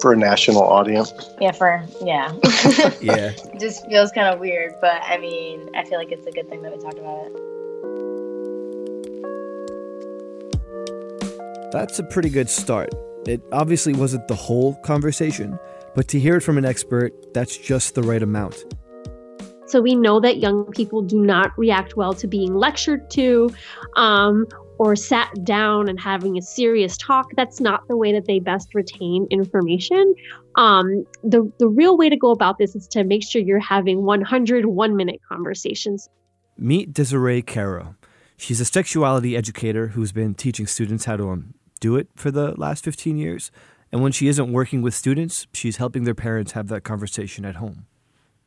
For 0.00 0.12
a 0.12 0.16
national 0.16 0.60
audience, 0.64 1.12
yeah, 1.40 1.52
for 1.52 1.86
yeah. 2.02 2.32
Yeah. 3.00 3.30
it 3.30 3.52
just 3.60 3.86
feels 3.86 4.10
kind 4.10 4.26
of 4.26 4.40
weird, 4.40 4.74
but 4.80 5.02
I 5.04 5.18
mean, 5.18 5.70
I 5.76 5.84
feel 5.84 5.98
like 5.98 6.10
it's 6.10 6.26
a 6.26 6.32
good 6.32 6.48
thing 6.48 6.62
that 6.62 6.76
we 6.76 6.82
talked 6.82 6.98
about 6.98 7.26
it. 7.26 7.55
That's 11.76 11.98
a 11.98 12.04
pretty 12.04 12.30
good 12.30 12.48
start. 12.48 12.88
It 13.26 13.42
obviously 13.52 13.92
wasn't 13.92 14.28
the 14.28 14.34
whole 14.34 14.76
conversation, 14.76 15.58
but 15.94 16.08
to 16.08 16.18
hear 16.18 16.36
it 16.36 16.40
from 16.40 16.56
an 16.56 16.64
expert, 16.64 17.12
that's 17.34 17.54
just 17.58 17.94
the 17.94 18.02
right 18.02 18.22
amount. 18.22 18.64
So 19.66 19.82
we 19.82 19.94
know 19.94 20.18
that 20.20 20.38
young 20.38 20.64
people 20.72 21.02
do 21.02 21.20
not 21.20 21.52
react 21.58 21.94
well 21.94 22.14
to 22.14 22.26
being 22.26 22.54
lectured 22.54 23.10
to 23.10 23.50
um, 23.94 24.46
or 24.78 24.96
sat 24.96 25.30
down 25.44 25.90
and 25.90 26.00
having 26.00 26.38
a 26.38 26.40
serious 26.40 26.96
talk. 26.96 27.26
That's 27.36 27.60
not 27.60 27.86
the 27.88 27.96
way 27.98 28.10
that 28.10 28.24
they 28.24 28.38
best 28.38 28.74
retain 28.74 29.26
information. 29.30 30.14
Um, 30.54 31.04
the, 31.24 31.52
the 31.58 31.68
real 31.68 31.98
way 31.98 32.08
to 32.08 32.16
go 32.16 32.30
about 32.30 32.56
this 32.56 32.74
is 32.74 32.88
to 32.92 33.04
make 33.04 33.22
sure 33.22 33.42
you're 33.42 33.58
having 33.58 34.02
100 34.02 34.64
one 34.64 34.96
minute 34.96 35.20
conversations. 35.28 36.08
Meet 36.56 36.94
Desiree 36.94 37.42
Caro. 37.42 37.96
She's 38.38 38.62
a 38.62 38.64
sexuality 38.64 39.36
educator 39.36 39.88
who's 39.88 40.12
been 40.12 40.34
teaching 40.34 40.66
students 40.66 41.04
how 41.04 41.18
to 41.18 41.28
um, 41.28 41.54
do 41.80 41.96
it 41.96 42.08
for 42.16 42.30
the 42.30 42.58
last 42.58 42.84
15 42.84 43.16
years. 43.16 43.50
And 43.92 44.02
when 44.02 44.12
she 44.12 44.28
isn't 44.28 44.52
working 44.52 44.82
with 44.82 44.94
students, 44.94 45.46
she's 45.52 45.76
helping 45.76 46.04
their 46.04 46.14
parents 46.14 46.52
have 46.52 46.68
that 46.68 46.82
conversation 46.82 47.44
at 47.44 47.56
home. 47.56 47.86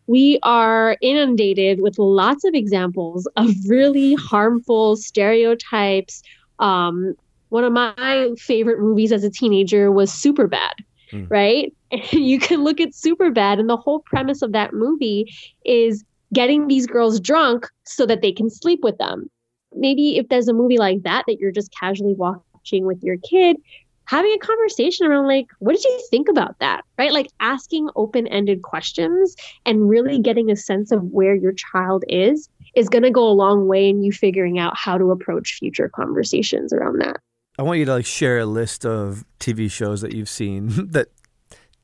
we 0.08 0.39
are 0.42 0.98
inundated 1.02 1.82
with 1.82 2.00
lots 2.00 2.44
of 2.44 2.56
examples 2.56 3.28
of 3.36 3.52
really 3.68 4.15
harmful 4.15 4.96
stereotypes. 4.96 6.24
Um, 6.58 7.13
one 7.50 7.63
of 7.63 7.72
my 7.72 8.32
favorite 8.39 8.80
movies 8.80 9.12
as 9.12 9.24
a 9.24 9.30
teenager 9.30 9.92
was 9.92 10.12
Superbad, 10.12 10.74
mm. 11.12 11.28
right? 11.30 11.72
And 11.92 12.12
you 12.13 12.39
can 12.39 12.63
look 12.63 12.82
at 12.82 12.89
Superbad, 12.89 13.60
and 13.60 13.70
the 13.70 13.78
whole 13.78 14.00
premise 14.00 14.42
of 14.42 14.52
that 14.54 14.74
movie 14.74 15.32
is 15.63 16.04
getting 16.34 16.68
these 16.68 16.88
girls 16.88 17.20
drunk 17.20 17.68
so 17.84 18.08
that 18.08 18.22
they 18.22 18.32
can 18.32 18.50
sleep 18.50 18.80
with 18.82 18.98
them. 18.98 19.30
Maybe 19.76 20.18
if 20.18 20.30
there's 20.30 20.48
a 20.48 20.54
movie 20.54 20.78
like 20.80 21.04
that 21.04 21.26
that 21.28 21.39
you're 21.39 21.52
just 21.52 21.72
casually 21.72 22.15
watching 22.60 22.86
with 22.86 23.02
your 23.04 23.17
kid, 23.17 23.58
having 24.06 24.32
a 24.34 24.39
conversation 24.39 25.06
around 25.06 25.28
like 25.28 25.48
what 25.60 25.76
did 25.76 25.84
you 25.84 26.02
think 26.10 26.28
about 26.30 26.58
that 26.60 26.84
right? 27.00 27.13
Like 27.13 27.30
asking 27.39 27.89
open-ended 27.95 28.62
questions 28.62 29.36
and 29.65 29.89
really 29.89 30.19
getting 30.19 30.52
a 30.52 30.56
sense 30.56 30.91
of 30.91 31.02
where 31.04 31.34
your 31.34 31.54
child 31.54 32.04
is 32.10 32.50
is 32.76 32.89
going 32.89 33.04
to 33.04 33.10
go 33.10 33.28
a 33.28 33.32
long 33.32 33.67
way 33.67 33.89
in 33.89 34.04
you 34.04 34.12
figuring 34.12 34.60
out 34.60 34.78
how 34.78 34.98
to 34.98 35.12
approach 35.12 35.58
future 35.60 35.89
conversations 35.89 36.74
around 36.74 37.00
that. 37.02 37.17
I 37.58 37.63
want 37.63 37.80
you 37.80 37.86
to 37.86 37.93
like 37.93 38.06
share 38.06 38.39
a 38.39 38.45
list 38.45 38.86
of 38.86 39.26
tv 39.39 39.72
shows 39.72 40.02
that 40.02 40.13
you've 40.13 40.30
seen 40.30 40.67
that 40.91 41.08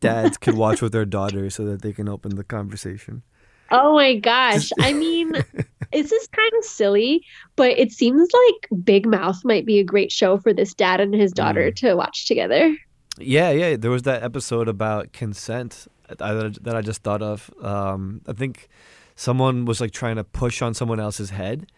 dads 0.02 0.38
can 0.38 0.58
watch 0.58 0.82
with 0.82 0.92
their 0.92 1.06
daughters 1.06 1.56
so 1.56 1.66
that 1.66 1.82
they 1.82 1.94
can 1.94 2.10
open 2.10 2.36
the 2.36 2.44
conversation 2.44 3.24
Oh 3.72 3.96
my 3.96 4.16
gosh. 4.16 4.72
I 4.80 4.94
mean, 4.94 5.32
this 5.92 6.12
is 6.12 6.28
kind 6.28 6.52
of 6.58 6.66
silly, 6.66 7.26
but 7.56 7.72
it 7.72 7.92
seems 7.92 8.30
like 8.34 8.84
Big 8.84 9.06
Mouth 9.06 9.44
might 9.44 9.66
be 9.66 9.80
a 9.80 9.84
great 9.84 10.12
show 10.12 10.38
for 10.38 10.54
this 10.54 10.74
dad 10.74 11.00
and 11.00 11.14
his 11.14 11.32
daughter 11.32 11.72
mm. 11.72 11.76
to 11.78 11.96
watch 11.96 12.28
together. 12.28 12.76
Yeah, 13.18 13.52
yeah. 13.52 13.78
There 13.78 13.92
was 13.92 14.04
that 14.04 14.24
episode 14.24 14.68
about 14.68 15.14
consent 15.14 15.88
that 16.08 16.76
I 16.76 16.82
just 16.82 17.04
thought 17.04 17.22
of. 17.22 17.50
Um, 17.62 18.22
I 18.28 18.34
think 18.34 18.68
someone 19.16 19.66
was 19.66 19.82
like 19.82 19.92
trying 19.92 20.18
to 20.18 20.24
push 20.24 20.62
on 20.62 20.74
someone 20.74 21.00
else's 21.00 21.30
head. 21.30 21.72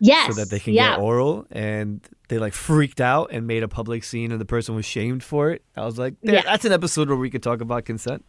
Yes. 0.00 0.34
So 0.34 0.40
that 0.40 0.50
they 0.50 0.58
can 0.58 0.74
yeah. 0.74 0.96
get 0.96 0.98
oral, 0.98 1.46
and 1.50 2.06
they 2.28 2.38
like 2.38 2.52
freaked 2.52 3.00
out 3.00 3.30
and 3.32 3.46
made 3.46 3.62
a 3.62 3.68
public 3.68 4.04
scene, 4.04 4.32
and 4.32 4.40
the 4.40 4.44
person 4.44 4.74
was 4.74 4.84
shamed 4.84 5.22
for 5.22 5.50
it. 5.50 5.62
I 5.76 5.84
was 5.86 5.98
like, 5.98 6.14
yeah. 6.20 6.42
that's 6.42 6.64
an 6.64 6.72
episode 6.72 7.08
where 7.08 7.16
we 7.16 7.30
could 7.30 7.42
talk 7.42 7.60
about 7.60 7.84
consent. 7.84 8.24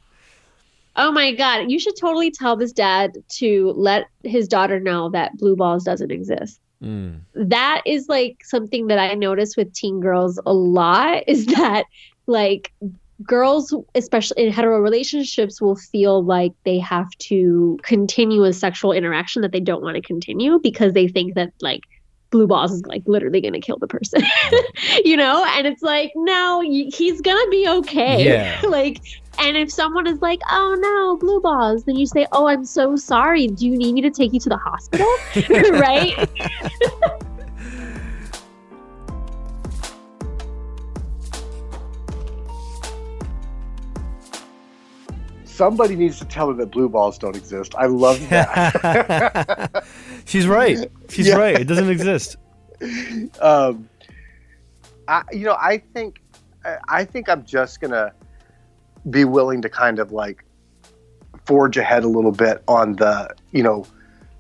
Oh 0.97 1.11
my 1.11 1.33
god, 1.33 1.69
you 1.69 1.79
should 1.79 1.95
totally 1.99 2.31
tell 2.31 2.55
this 2.55 2.71
dad 2.71 3.17
to 3.37 3.73
let 3.75 4.07
his 4.23 4.47
daughter 4.47 4.79
know 4.79 5.09
that 5.09 5.37
blue 5.37 5.55
balls 5.55 5.83
doesn't 5.83 6.11
exist. 6.11 6.59
Mm. 6.81 7.19
That 7.33 7.81
is 7.85 8.07
like 8.07 8.43
something 8.43 8.87
that 8.87 8.99
I 8.99 9.13
notice 9.15 9.57
with 9.57 9.73
teen 9.73 9.99
girls 9.99 10.39
a 10.45 10.53
lot 10.53 11.23
is 11.27 11.45
that 11.47 11.85
like 12.27 12.71
girls 13.23 13.73
especially 13.93 14.45
in 14.45 14.51
hetero 14.51 14.79
relationships 14.79 15.61
will 15.61 15.77
feel 15.77 16.23
like 16.23 16.51
they 16.65 16.77
have 16.79 17.09
to 17.17 17.79
continue 17.81 18.43
a 18.43 18.51
sexual 18.51 18.91
interaction 18.91 19.41
that 19.41 19.53
they 19.53 19.59
don't 19.61 19.81
want 19.81 19.95
to 19.95 20.01
continue 20.01 20.59
because 20.61 20.91
they 20.91 21.07
think 21.07 21.33
that 21.33 21.53
like 21.61 21.81
blue 22.29 22.45
balls 22.45 22.73
is 22.73 22.85
like 22.87 23.01
literally 23.05 23.39
going 23.39 23.53
to 23.53 23.61
kill 23.61 23.77
the 23.77 23.87
person 23.87 24.21
you 25.05 25.15
know 25.15 25.45
and 25.49 25.65
it's 25.65 25.81
like 25.81 26.11
no 26.15 26.59
he's 26.59 27.21
going 27.21 27.37
to 27.37 27.49
be 27.49 27.65
okay 27.65 28.25
yeah. 28.25 28.61
like 28.67 28.99
and 29.39 29.57
if 29.57 29.71
someone 29.71 30.07
is 30.07 30.21
like 30.21 30.41
oh 30.51 30.75
no 30.79 31.17
blue 31.17 31.39
balls 31.41 31.83
then 31.85 31.95
you 31.95 32.05
say 32.05 32.25
oh 32.31 32.47
i'm 32.47 32.65
so 32.65 32.95
sorry 32.95 33.47
do 33.47 33.65
you 33.65 33.77
need 33.77 33.93
me 33.93 34.01
to 34.01 34.09
take 34.09 34.33
you 34.33 34.39
to 34.39 34.49
the 34.49 34.57
hospital 34.57 35.07
right 35.79 36.29
somebody 45.55 45.95
needs 45.95 46.19
to 46.19 46.25
tell 46.25 46.49
her 46.49 46.53
that 46.53 46.67
blue 46.67 46.89
balls 46.89 47.17
don't 47.17 47.35
exist. 47.35 47.73
I 47.75 47.85
love 47.85 48.19
that. 48.29 49.85
She's 50.25 50.47
right. 50.47 50.91
She's 51.09 51.29
yeah. 51.29 51.35
right. 51.35 51.59
It 51.59 51.65
doesn't 51.65 51.89
exist. 51.89 52.35
Um, 53.39 53.89
I, 55.07 55.23
you 55.31 55.45
know, 55.45 55.55
I 55.59 55.77
think, 55.77 56.21
I 56.89 57.05
think 57.05 57.29
I'm 57.29 57.45
just 57.45 57.79
gonna 57.79 58.13
be 59.09 59.25
willing 59.25 59.61
to 59.61 59.69
kind 59.69 59.99
of 59.99 60.11
like 60.11 60.43
forge 61.45 61.77
ahead 61.77 62.03
a 62.03 62.07
little 62.07 62.31
bit 62.31 62.63
on 62.67 62.93
the, 62.93 63.33
you 63.51 63.63
know, 63.63 63.85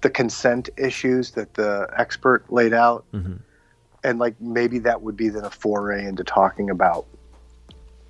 the 0.01 0.09
consent 0.09 0.69
issues 0.77 1.31
that 1.31 1.53
the 1.55 1.87
expert 1.97 2.51
laid 2.51 2.73
out, 2.73 3.05
mm-hmm. 3.11 3.35
and 4.03 4.19
like 4.19 4.39
maybe 4.39 4.79
that 4.79 5.01
would 5.01 5.17
be 5.17 5.29
then 5.29 5.45
a 5.45 5.49
foray 5.49 6.05
into 6.05 6.23
talking 6.23 6.69
about 6.69 7.05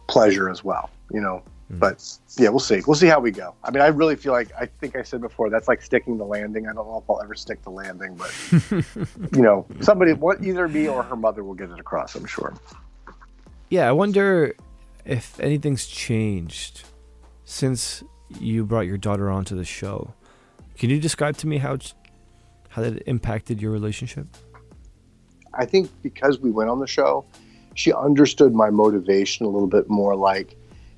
pleasure 0.08 0.50
as 0.50 0.63
well. 0.63 0.89
You 1.12 1.22
know, 1.22 1.44
Mm. 1.72 1.80
But 1.80 2.04
yeah, 2.38 2.50
we'll 2.50 2.60
see. 2.60 2.82
We'll 2.86 2.96
see 2.96 3.08
how 3.08 3.20
we 3.20 3.32
go. 3.32 3.56
I 3.63 3.72
mean, 3.72 3.82
I 3.82 3.88
really 3.88 4.15
feel 4.15 4.34
like 4.34 4.50
I 4.60 4.68
think 4.68 4.96
I 4.96 5.02
said 5.02 5.22
before 5.22 5.50
that's 5.50 5.68
like 5.68 5.82
sticking 5.82 6.18
the 6.18 6.26
landing. 6.26 6.68
I 6.68 6.74
don't 6.74 6.88
know 6.88 6.98
if 7.04 7.10
I'll 7.10 7.22
ever 7.22 7.34
stick 7.34 7.62
the 7.63 7.72
landing, 7.72 8.15
but 8.15 8.34
you 9.36 9.41
know, 9.41 9.65
somebody, 9.82 10.13
what 10.13 10.44
either 10.44 10.68
me 10.68 10.88
or 10.88 11.02
her 11.02 11.15
mother 11.15 11.44
will 11.44 11.56
get 11.56 11.72
it 11.72 11.80
across. 11.80 12.15
I'm 12.15 12.26
sure. 12.26 12.54
Yeah, 13.70 13.89
I 13.89 13.91
wonder 13.94 14.56
if 15.06 15.39
anything's 15.39 15.86
changed 15.86 16.84
since 17.44 18.04
you 18.39 18.65
brought 18.65 18.88
your 18.88 18.98
daughter 18.98 19.30
onto 19.30 19.56
the 19.56 19.65
show. 19.65 20.13
Can 20.78 20.89
you 20.89 21.00
describe 21.00 21.38
to 21.38 21.48
me 21.48 21.58
how 21.58 21.78
how 22.70 22.82
that 22.82 23.08
impacted 23.08 23.62
your 23.62 23.72
relationship? 23.72 24.28
I 25.54 25.65
think 25.65 25.89
because 26.02 26.39
we 26.39 26.52
went 26.52 26.70
on 26.70 26.80
the 26.80 26.88
show, 26.88 27.26
she 27.76 27.94
understood 27.94 28.54
my 28.54 28.70
motivation 28.70 29.46
a 29.46 29.50
little 29.50 29.68
bit 29.68 29.89
more. 29.89 30.15
Like 30.15 30.58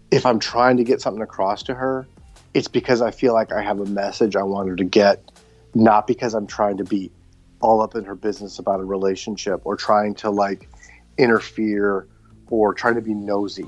if 0.09 0.25
I'm 0.25 0.39
trying 0.39 0.77
to 0.77 0.83
get 0.83 1.01
something 1.01 1.21
across 1.21 1.61
to 1.63 1.75
her, 1.75 2.07
it's 2.53 2.67
because 2.67 3.01
I 3.01 3.11
feel 3.11 3.33
like 3.33 3.51
I 3.51 3.61
have 3.61 3.79
a 3.79 3.85
message 3.85 4.35
I 4.35 4.43
want 4.43 4.69
her 4.69 4.75
to 4.77 4.83
get, 4.83 5.31
not 5.75 6.07
because 6.07 6.33
I'm 6.33 6.47
trying 6.47 6.77
to 6.77 6.83
be 6.83 7.11
all 7.59 7.81
up 7.81 7.95
in 7.95 8.03
her 8.05 8.15
business 8.15 8.57
about 8.57 8.79
a 8.79 8.83
relationship 8.83 9.61
or 9.65 9.75
trying 9.75 10.15
to 10.15 10.29
like 10.31 10.69
interfere 11.17 12.07
or 12.49 12.73
trying 12.73 12.95
to 12.95 13.01
be 13.01 13.13
nosy. 13.13 13.67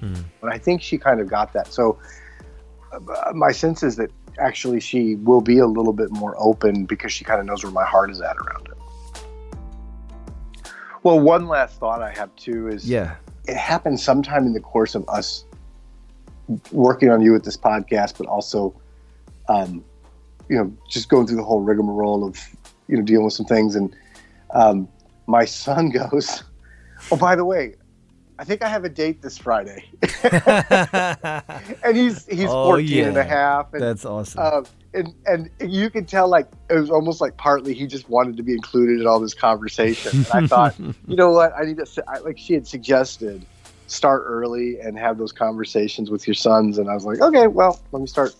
Hmm. 0.00 0.14
But 0.40 0.52
I 0.52 0.58
think 0.58 0.82
she 0.82 0.98
kind 0.98 1.20
of 1.20 1.28
got 1.28 1.52
that. 1.52 1.72
So 1.72 1.98
uh, 2.92 3.32
my 3.34 3.52
sense 3.52 3.82
is 3.82 3.96
that 3.96 4.10
actually 4.38 4.80
she 4.80 5.16
will 5.16 5.40
be 5.40 5.58
a 5.58 5.66
little 5.66 5.92
bit 5.92 6.10
more 6.10 6.34
open 6.38 6.84
because 6.84 7.12
she 7.12 7.24
kind 7.24 7.40
of 7.40 7.46
knows 7.46 7.62
where 7.62 7.72
my 7.72 7.84
heart 7.84 8.10
is 8.10 8.20
at 8.20 8.36
around 8.36 8.68
it. 8.68 8.74
Well, 11.02 11.20
one 11.20 11.48
last 11.48 11.78
thought 11.78 12.02
I 12.02 12.10
have 12.12 12.34
too 12.36 12.68
is 12.68 12.88
yeah, 12.88 13.16
it 13.46 13.56
happened 13.56 14.00
sometime 14.00 14.46
in 14.46 14.52
the 14.54 14.60
course 14.60 14.94
of 14.94 15.06
us 15.08 15.44
working 16.72 17.10
on 17.10 17.20
you 17.20 17.32
with 17.32 17.44
this 17.44 17.56
podcast, 17.56 18.18
but 18.18 18.26
also, 18.26 18.74
um, 19.48 19.84
you 20.48 20.56
know, 20.56 20.74
just 20.88 21.08
going 21.08 21.26
through 21.26 21.36
the 21.36 21.44
whole 21.44 21.60
rigmarole 21.60 22.24
of, 22.24 22.38
you 22.88 22.96
know, 22.96 23.02
dealing 23.02 23.24
with 23.24 23.34
some 23.34 23.46
things. 23.46 23.76
And 23.76 23.94
um, 24.52 24.88
my 25.26 25.44
son 25.44 25.90
goes, 26.10 26.42
Oh, 27.10 27.16
by 27.16 27.36
the 27.36 27.44
way, 27.44 27.74
I 28.38 28.44
think 28.44 28.62
I 28.62 28.68
have 28.68 28.84
a 28.84 28.88
date 28.88 29.22
this 29.22 29.38
Friday. 29.38 29.84
and 31.84 31.96
he's 31.96 32.26
he's 32.26 32.48
oh, 32.48 32.66
14 32.66 32.86
yeah. 32.88 33.04
and 33.06 33.16
a 33.16 33.24
half. 33.24 33.72
And, 33.72 33.82
That's 33.82 34.04
awesome. 34.04 34.40
Uh, 34.42 34.64
and 34.92 35.14
and 35.26 35.50
you 35.72 35.90
can 35.90 36.04
tell 36.04 36.28
like 36.28 36.48
it 36.70 36.74
was 36.74 36.90
almost 36.90 37.20
like 37.20 37.36
partly 37.36 37.74
he 37.74 37.86
just 37.86 38.08
wanted 38.08 38.36
to 38.36 38.42
be 38.42 38.52
included 38.52 39.00
in 39.00 39.06
all 39.06 39.20
this 39.20 39.34
conversation. 39.34 40.24
And 40.32 40.44
I 40.44 40.46
thought, 40.48 40.78
you 40.78 41.16
know 41.16 41.30
what, 41.30 41.52
I 41.56 41.64
need 41.64 41.78
to 41.78 42.04
I, 42.08 42.18
like 42.18 42.38
she 42.38 42.54
had 42.54 42.66
suggested 42.66 43.44
start 43.86 44.24
early 44.26 44.80
and 44.80 44.98
have 44.98 45.18
those 45.18 45.32
conversations 45.32 46.10
with 46.10 46.26
your 46.26 46.34
sons. 46.34 46.78
And 46.78 46.88
I 46.88 46.94
was 46.94 47.04
like, 47.04 47.20
okay, 47.20 47.46
well, 47.46 47.80
let 47.92 48.00
me 48.00 48.06
start 48.06 48.34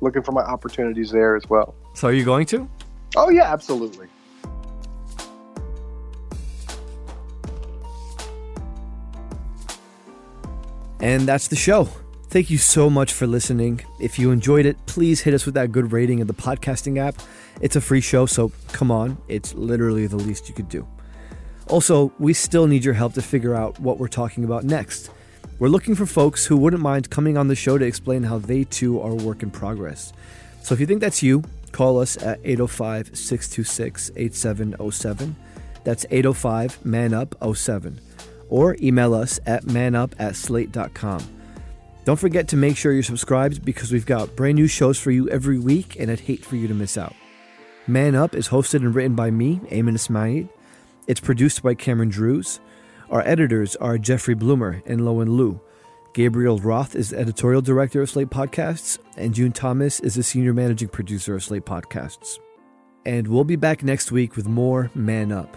looking 0.00 0.22
for 0.22 0.32
my 0.32 0.42
opportunities 0.42 1.10
there 1.10 1.36
as 1.36 1.48
well. 1.48 1.74
So, 1.94 2.08
are 2.08 2.12
you 2.12 2.24
going 2.24 2.46
to? 2.46 2.68
Oh, 3.16 3.30
yeah, 3.30 3.52
absolutely. 3.52 4.06
And 11.00 11.22
that's 11.22 11.48
the 11.48 11.56
show. 11.56 11.88
Thank 12.28 12.50
you 12.50 12.58
so 12.58 12.90
much 12.90 13.12
for 13.12 13.26
listening. 13.26 13.80
If 14.00 14.18
you 14.18 14.30
enjoyed 14.32 14.66
it, 14.66 14.76
please 14.86 15.22
hit 15.22 15.32
us 15.32 15.46
with 15.46 15.54
that 15.54 15.72
good 15.72 15.92
rating 15.92 16.18
in 16.18 16.26
the 16.26 16.34
podcasting 16.34 16.98
app. 16.98 17.16
It's 17.62 17.76
a 17.76 17.80
free 17.80 18.02
show, 18.02 18.26
so 18.26 18.52
come 18.72 18.90
on, 18.90 19.16
it's 19.28 19.54
literally 19.54 20.06
the 20.06 20.16
least 20.16 20.48
you 20.48 20.54
could 20.54 20.68
do. 20.68 20.86
Also, 21.68 22.12
we 22.18 22.34
still 22.34 22.66
need 22.66 22.84
your 22.84 22.94
help 22.94 23.14
to 23.14 23.22
figure 23.22 23.54
out 23.54 23.78
what 23.80 23.98
we're 23.98 24.08
talking 24.08 24.44
about 24.44 24.64
next. 24.64 25.10
We're 25.58 25.68
looking 25.68 25.94
for 25.94 26.06
folks 26.06 26.46
who 26.46 26.56
wouldn't 26.56 26.82
mind 26.82 27.10
coming 27.10 27.36
on 27.36 27.48
the 27.48 27.56
show 27.56 27.78
to 27.78 27.84
explain 27.84 28.22
how 28.22 28.38
they 28.38 28.64
too 28.64 29.00
are 29.00 29.10
a 29.10 29.14
work 29.14 29.42
in 29.42 29.50
progress. 29.50 30.12
So 30.62 30.74
if 30.74 30.80
you 30.80 30.86
think 30.86 31.00
that's 31.00 31.22
you, 31.22 31.42
call 31.72 31.98
us 31.98 32.16
at 32.22 32.40
805 32.44 33.16
626 33.16 34.10
8707. 34.16 35.36
That's 35.84 36.06
805 36.10 36.84
Man 36.84 37.14
Up 37.14 37.34
07. 37.54 38.00
Or 38.48 38.76
email 38.80 39.14
us 39.14 39.38
at 39.46 39.66
manup 39.66 40.14
at 40.18 40.36
slate.com. 40.36 41.22
Don't 42.04 42.18
forget 42.18 42.48
to 42.48 42.56
make 42.56 42.76
sure 42.76 42.92
you're 42.92 43.02
subscribed 43.02 43.64
because 43.64 43.92
we've 43.92 44.06
got 44.06 44.34
brand 44.34 44.54
new 44.54 44.66
shows 44.66 44.98
for 44.98 45.10
you 45.10 45.28
every 45.28 45.58
week, 45.58 45.96
and 46.00 46.10
I'd 46.10 46.20
hate 46.20 46.44
for 46.44 46.56
you 46.56 46.66
to 46.66 46.74
miss 46.74 46.96
out. 46.96 47.14
Man 47.86 48.14
Up 48.14 48.34
is 48.34 48.48
hosted 48.48 48.76
and 48.76 48.94
written 48.94 49.14
by 49.14 49.30
me, 49.30 49.60
Aymann 49.70 49.94
Ismail. 49.94 50.48
It's 51.06 51.20
produced 51.20 51.62
by 51.62 51.74
Cameron 51.74 52.08
Drews. 52.08 52.60
Our 53.10 53.20
editors 53.22 53.76
are 53.76 53.98
Jeffrey 53.98 54.34
Bloomer 54.34 54.82
and 54.86 55.00
Lowen 55.00 55.36
Liu. 55.36 55.60
Gabriel 56.14 56.58
Roth 56.58 56.94
is 56.94 57.10
the 57.10 57.18
editorial 57.18 57.62
director 57.62 58.02
of 58.02 58.10
Slate 58.10 58.30
Podcasts, 58.30 58.98
and 59.16 59.34
June 59.34 59.52
Thomas 59.52 60.00
is 60.00 60.14
the 60.14 60.22
senior 60.22 60.52
managing 60.52 60.88
producer 60.88 61.34
of 61.34 61.44
Slate 61.44 61.64
Podcasts. 61.64 62.38
And 63.06 63.28
we'll 63.28 63.44
be 63.44 63.56
back 63.56 63.82
next 63.82 64.10
week 64.10 64.36
with 64.36 64.48
more 64.48 64.90
Man 64.94 65.32
Up. 65.32 65.56